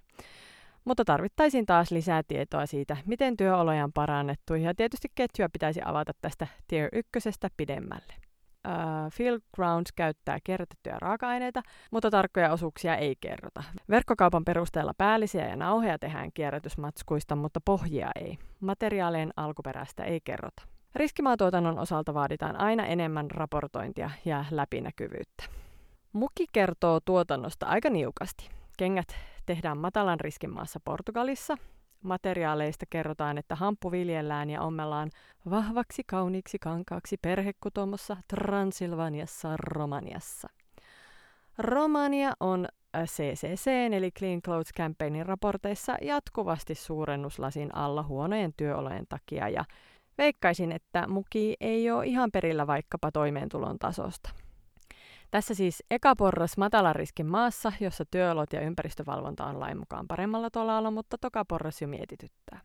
Mutta 0.85 1.05
tarvittaisiin 1.05 1.65
taas 1.65 1.91
lisää 1.91 2.23
tietoa 2.27 2.65
siitä, 2.65 2.97
miten 3.05 3.37
työoloja 3.37 3.83
on 3.83 3.93
parannettu, 3.93 4.55
ja 4.55 4.75
tietysti 4.75 5.07
ketjua 5.15 5.49
pitäisi 5.49 5.81
avata 5.85 6.11
tästä 6.21 6.47
Tier 6.67 6.89
1 6.93 7.09
pidemmälle. 7.57 8.28
Uh, 8.69 9.11
Field 9.11 9.39
Grounds 9.55 9.91
käyttää 9.91 10.37
kierrätettyjä 10.43 10.95
raaka-aineita, 10.99 11.61
mutta 11.91 12.11
tarkkoja 12.11 12.51
osuuksia 12.51 12.95
ei 12.95 13.15
kerrota. 13.21 13.63
Verkkokaupan 13.89 14.45
perusteella 14.45 14.93
päällisiä 14.97 15.47
ja 15.47 15.55
nauheja 15.55 15.99
tehdään 15.99 16.31
kierrätysmatskuista, 16.33 17.35
mutta 17.35 17.61
pohjia 17.65 18.09
ei. 18.15 18.37
Materiaalien 18.59 19.33
alkuperäistä 19.37 20.03
ei 20.03 20.19
kerrota. 20.23 20.63
Riskimaatuotannon 20.95 21.79
osalta 21.79 22.13
vaaditaan 22.13 22.55
aina 22.55 22.85
enemmän 22.85 23.31
raportointia 23.31 24.09
ja 24.25 24.45
läpinäkyvyyttä. 24.51 25.43
Muki 26.13 26.45
kertoo 26.51 26.99
tuotannosta 27.05 27.65
aika 27.65 27.89
niukasti. 27.89 28.49
Kengät 28.77 29.15
tehdään 29.45 29.77
matalan 29.77 30.19
riskin 30.19 30.49
maassa 30.49 30.79
Portugalissa, 30.85 31.57
materiaaleista 32.03 32.85
kerrotaan, 32.89 33.37
että 33.37 33.55
hamppu 33.55 33.91
viljellään 33.91 34.49
ja 34.49 34.61
ommellaan 34.61 35.09
vahvaksi 35.49 36.03
kauniiksi 36.03 36.59
kankaaksi 36.59 37.17
perhekutomossa 37.17 38.17
Transilvaniassa 38.27 39.57
Romaniassa. 39.57 40.49
Romania 41.57 42.31
on 42.39 42.67
CCC 42.97 43.67
eli 43.67 44.11
Clean 44.11 44.41
Clothes 44.41 44.73
Campaignin 44.77 45.25
raporteissa 45.25 45.97
jatkuvasti 46.01 46.75
suurennuslasin 46.75 47.75
alla 47.75 48.03
huonojen 48.03 48.53
työolojen 48.57 49.05
takia 49.09 49.49
ja 49.49 49.65
veikkaisin, 50.17 50.71
että 50.71 51.07
muki 51.07 51.55
ei 51.59 51.91
ole 51.91 52.05
ihan 52.05 52.31
perillä 52.31 52.67
vaikkapa 52.67 53.11
toimeentulon 53.11 53.79
tasosta. 53.79 54.29
Tässä 55.31 55.53
siis 55.53 55.83
eka 55.91 56.15
porras 56.15 56.57
matalan 56.57 56.95
riskin 56.95 57.25
maassa, 57.25 57.71
jossa 57.79 58.05
työolot 58.11 58.53
ja 58.53 58.61
ympäristövalvonta 58.61 59.45
on 59.45 59.59
lain 59.59 59.77
mukaan 59.77 60.07
paremmalla 60.07 60.49
tolalla, 60.49 60.91
mutta 60.91 61.17
toka 61.17 61.45
porras 61.45 61.81
jo 61.81 61.87
mietityttää. 61.87 62.61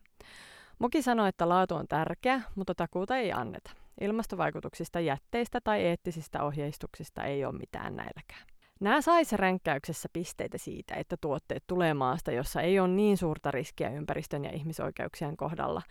Muki 0.79 1.01
sanoi, 1.01 1.29
että 1.29 1.49
laatu 1.49 1.75
on 1.75 1.87
tärkeä, 1.87 2.41
mutta 2.55 2.75
takuuta 2.75 3.17
ei 3.17 3.31
anneta. 3.31 3.71
Ilmastovaikutuksista 4.01 4.99
jätteistä 4.99 5.61
tai 5.63 5.81
eettisistä 5.81 6.43
ohjeistuksista 6.43 7.23
ei 7.23 7.45
ole 7.45 7.57
mitään 7.57 7.95
näilläkään. 7.95 8.41
Nämä 8.79 9.01
saisi 9.01 9.37
ränkkäyksessä 9.37 10.09
pisteitä 10.13 10.57
siitä, 10.57 10.95
että 10.95 11.17
tuotteet 11.21 11.63
tulee 11.67 11.93
maasta, 11.93 12.31
jossa 12.31 12.61
ei 12.61 12.79
ole 12.79 12.87
niin 12.87 13.17
suurta 13.17 13.51
riskiä 13.51 13.89
ympäristön 13.89 14.45
ja 14.45 14.51
ihmisoikeuksien 14.51 15.37
kohdalla, 15.37 15.81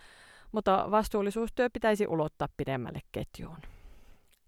mutta 0.53 0.87
vastuullisuustyö 0.91 1.71
pitäisi 1.73 2.07
ulottaa 2.07 2.49
pidemmälle 2.57 3.01
ketjuun. 3.13 3.74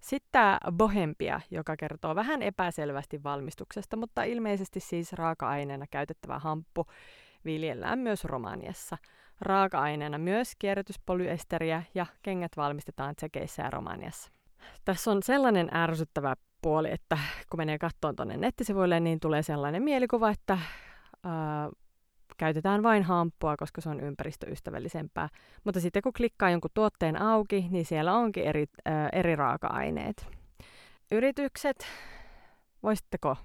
Sitten 0.07 0.29
tämä 0.33 0.59
Bohempia, 0.73 1.41
joka 1.51 1.77
kertoo 1.77 2.15
vähän 2.15 2.43
epäselvästi 2.43 3.23
valmistuksesta, 3.25 3.97
mutta 3.97 4.23
ilmeisesti 4.23 4.81
siis 4.81 5.13
raaka-aineena 5.13 5.87
käytettävä 5.91 6.39
hamppu 6.39 6.87
viljellään 7.45 7.99
myös 7.99 8.25
Romaniassa. 8.25 8.99
Raaka-aineena 9.41 10.19
myös 10.19 10.53
kierrätyspolyeesteriä 10.59 11.83
ja 11.95 12.07
kengät 12.23 12.53
valmistetaan 12.57 13.17
Tsekeissä 13.17 13.63
ja 13.63 13.71
Romaniassa. 13.71 14.33
Tässä 14.85 15.11
on 15.11 15.23
sellainen 15.23 15.69
ärsyttävä 15.75 16.35
puoli, 16.63 16.91
että 16.91 17.19
kun 17.51 17.61
menee 17.61 17.79
kattoon 17.79 18.17
tuonne 18.17 18.37
nettisivuille, 18.37 19.01
niin 19.01 19.21
tulee 19.21 19.43
sellainen 19.43 19.83
mielikuva, 19.83 20.31
että 20.31 20.59
käytetään 22.37 22.83
vain 22.83 23.03
hamppua, 23.03 23.57
koska 23.57 23.81
se 23.81 23.89
on 23.89 24.01
ympäristöystävällisempää. 24.01 25.29
Mutta 25.65 25.81
sitten 25.81 26.03
kun 26.03 26.13
klikkaa 26.13 26.51
jonkun 26.51 26.71
tuotteen 26.75 27.23
auki, 27.23 27.67
niin 27.71 27.85
siellä 27.85 28.15
onkin 28.15 28.45
eri, 28.45 28.67
äh, 28.89 29.09
eri 29.13 29.37
raaka-aineet. 29.37 30.27
Yritykset, 31.13 31.87
voisitteko 32.83 33.37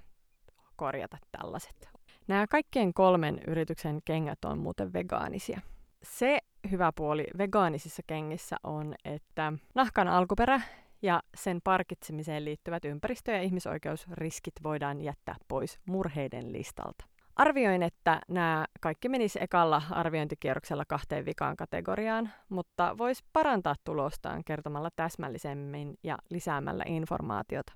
korjata 0.75 1.17
tällaiset? 1.31 1.89
Nämä 2.27 2.47
kaikkien 2.47 2.93
kolmen 2.93 3.41
yrityksen 3.47 3.99
kengät 4.05 4.45
on 4.45 4.57
muuten 4.57 4.93
vegaanisia. 4.93 5.61
Se 6.03 6.39
hyvä 6.71 6.91
puoli 6.95 7.27
vegaanisissa 7.37 8.01
kengissä 8.07 8.55
on, 8.63 8.95
että 9.05 9.53
nahkan 9.75 10.07
alkuperä 10.07 10.61
ja 11.01 11.21
sen 11.35 11.59
parkitsemiseen 11.63 12.45
liittyvät 12.45 12.85
ympäristö- 12.85 13.31
ja 13.31 13.41
ihmisoikeusriskit 13.41 14.53
voidaan 14.63 15.01
jättää 15.01 15.35
pois 15.47 15.79
murheiden 15.85 16.53
listalta. 16.53 17.10
Arvioin, 17.35 17.83
että 17.83 18.21
nämä 18.27 18.65
kaikki 18.81 19.09
menisi 19.09 19.39
ekalla 19.41 19.81
arviointikierroksella 19.91 20.83
kahteen 20.87 21.25
vikaan 21.25 21.57
kategoriaan, 21.57 22.29
mutta 22.49 22.97
voisi 22.97 23.23
parantaa 23.33 23.75
tulostaan 23.83 24.43
kertomalla 24.43 24.89
täsmällisemmin 24.95 25.97
ja 26.03 26.17
lisäämällä 26.29 26.83
informaatiota. 26.87 27.73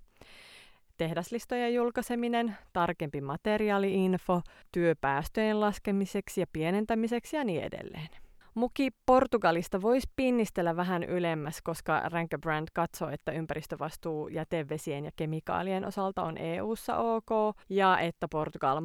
Tehdaslistojen 0.98 1.74
julkaiseminen, 1.74 2.58
tarkempi 2.74 3.22
materiaaliinfo, 3.22 4.42
työpäästöjen 4.72 5.60
laskemiseksi 5.60 6.42
ja 6.42 6.48
pienentämiseksi 6.54 7.36
ja 7.36 7.44
niin 7.44 7.64
edelleen. 7.64 8.25
Muki 8.56 8.92
Portugalista 9.06 9.82
voisi 9.82 10.08
pinnistellä 10.16 10.76
vähän 10.76 11.04
ylemmäs, 11.04 11.62
koska 11.62 12.02
Ranker 12.10 12.40
Brand 12.40 12.68
katsoo, 12.74 13.10
että 13.10 13.32
ympäristövastuu 13.32 14.28
jätevesien 14.28 15.06
ja 15.06 15.12
kemikaalien 15.16 15.86
osalta 15.86 16.24
on 16.24 16.38
EU-ssa 16.38 16.98
ok, 16.98 17.58
ja 17.70 18.00
että 18.00 18.28
Portugal 18.32 18.82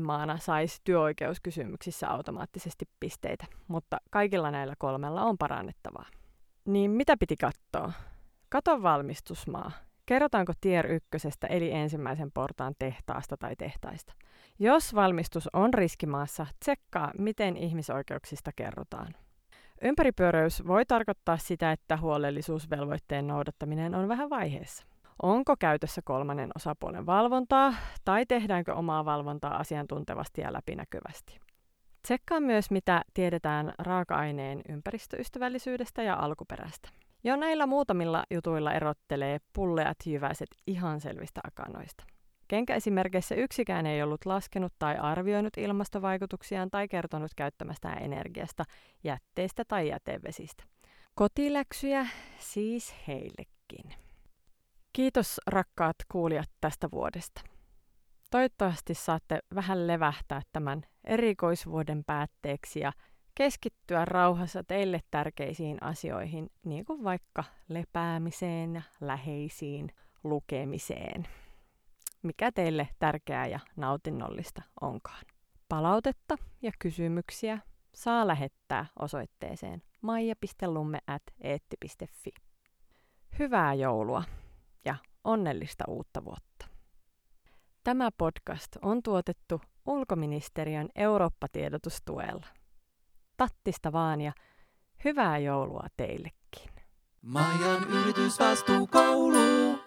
maana 0.00 0.38
saisi 0.38 0.80
työoikeuskysymyksissä 0.84 2.08
automaattisesti 2.10 2.84
pisteitä. 3.00 3.46
Mutta 3.68 3.96
kaikilla 4.10 4.50
näillä 4.50 4.74
kolmella 4.78 5.22
on 5.22 5.38
parannettavaa. 5.38 6.06
Niin 6.64 6.90
mitä 6.90 7.16
piti 7.20 7.36
katsoa? 7.36 7.92
Kato 8.48 8.82
valmistusmaa. 8.82 9.70
Kerrotaanko 10.06 10.52
tier 10.60 10.92
ykkösestä 10.92 11.46
eli 11.46 11.72
ensimmäisen 11.72 12.32
portaan 12.32 12.74
tehtaasta 12.78 13.36
tai 13.36 13.56
tehtaista? 13.56 14.12
Jos 14.58 14.94
valmistus 14.94 15.48
on 15.52 15.74
riskimaassa, 15.74 16.46
tsekkaa, 16.60 17.10
miten 17.18 17.56
ihmisoikeuksista 17.56 18.50
kerrotaan. 18.56 19.14
Ympäripyöreys 19.82 20.66
voi 20.66 20.86
tarkoittaa 20.86 21.36
sitä, 21.36 21.72
että 21.72 21.96
huolellisuusvelvoitteen 21.96 23.26
noudattaminen 23.26 23.94
on 23.94 24.08
vähän 24.08 24.30
vaiheessa. 24.30 24.84
Onko 25.22 25.54
käytössä 25.58 26.00
kolmannen 26.04 26.50
osapuolen 26.56 27.06
valvontaa 27.06 27.74
tai 28.04 28.26
tehdäänkö 28.26 28.74
omaa 28.74 29.04
valvontaa 29.04 29.56
asiantuntevasti 29.56 30.40
ja 30.40 30.52
läpinäkyvästi? 30.52 31.38
Tsekkaa 32.02 32.40
myös, 32.40 32.70
mitä 32.70 33.02
tiedetään 33.14 33.72
raaka-aineen 33.78 34.60
ympäristöystävällisyydestä 34.68 36.02
ja 36.02 36.14
alkuperästä. 36.14 36.88
Jo 37.24 37.36
näillä 37.36 37.66
muutamilla 37.66 38.24
jutuilla 38.30 38.72
erottelee 38.72 39.38
pulleat 39.52 39.96
jyväiset 40.06 40.48
ihan 40.66 41.00
selvistä 41.00 41.40
akanoista. 41.44 42.04
Kenkäesimerkeissä 42.48 43.34
yksikään 43.34 43.86
ei 43.86 44.02
ollut 44.02 44.26
laskenut 44.26 44.72
tai 44.78 44.96
arvioinut 44.96 45.56
ilmastovaikutuksiaan 45.56 46.70
tai 46.70 46.88
kertonut 46.88 47.30
käyttämästään 47.36 48.02
energiasta, 48.02 48.64
jätteistä 49.04 49.62
tai 49.68 49.88
jätevesistä. 49.88 50.64
Kotiläksyjä 51.14 52.06
siis 52.38 52.94
heillekin. 53.08 53.94
Kiitos 54.92 55.40
rakkaat 55.46 55.96
kuulijat 56.12 56.50
tästä 56.60 56.88
vuodesta. 56.92 57.40
Toivottavasti 58.30 58.94
saatte 58.94 59.38
vähän 59.54 59.86
levähtää 59.86 60.42
tämän 60.52 60.82
erikoisvuoden 61.04 62.04
päätteeksi 62.06 62.80
ja 62.80 62.92
keskittyä 63.34 64.04
rauhassa 64.04 64.64
teille 64.64 65.00
tärkeisiin 65.10 65.82
asioihin, 65.82 66.50
niin 66.64 66.84
kuin 66.84 67.04
vaikka 67.04 67.44
lepäämiseen 67.68 68.74
ja 68.74 68.82
läheisiin 69.00 69.88
lukemiseen. 70.24 71.28
Mikä 72.22 72.52
teille 72.52 72.88
tärkeää 72.98 73.46
ja 73.46 73.60
nautinnollista 73.76 74.62
onkaan. 74.80 75.24
Palautetta 75.68 76.36
ja 76.62 76.72
kysymyksiä 76.78 77.58
saa 77.94 78.26
lähettää 78.26 78.86
osoitteeseen 78.98 79.82
maija.lumme.eetti.fi. 80.00 82.30
Hyvää 83.38 83.74
joulua 83.74 84.24
ja 84.84 84.96
onnellista 85.24 85.84
uutta 85.88 86.24
vuotta! 86.24 86.66
Tämä 87.84 88.10
podcast 88.18 88.76
on 88.82 89.02
tuotettu 89.02 89.60
ulkoministeriön 89.86 90.88
Eurooppa-tiedotustuella. 90.94 92.46
Tattista 93.36 93.92
vaan 93.92 94.20
ja 94.20 94.32
hyvää 95.04 95.38
joulua 95.38 95.86
teillekin. 95.96 96.70
Maijan 97.22 97.84
yritysvastuukoulu. 97.88 99.83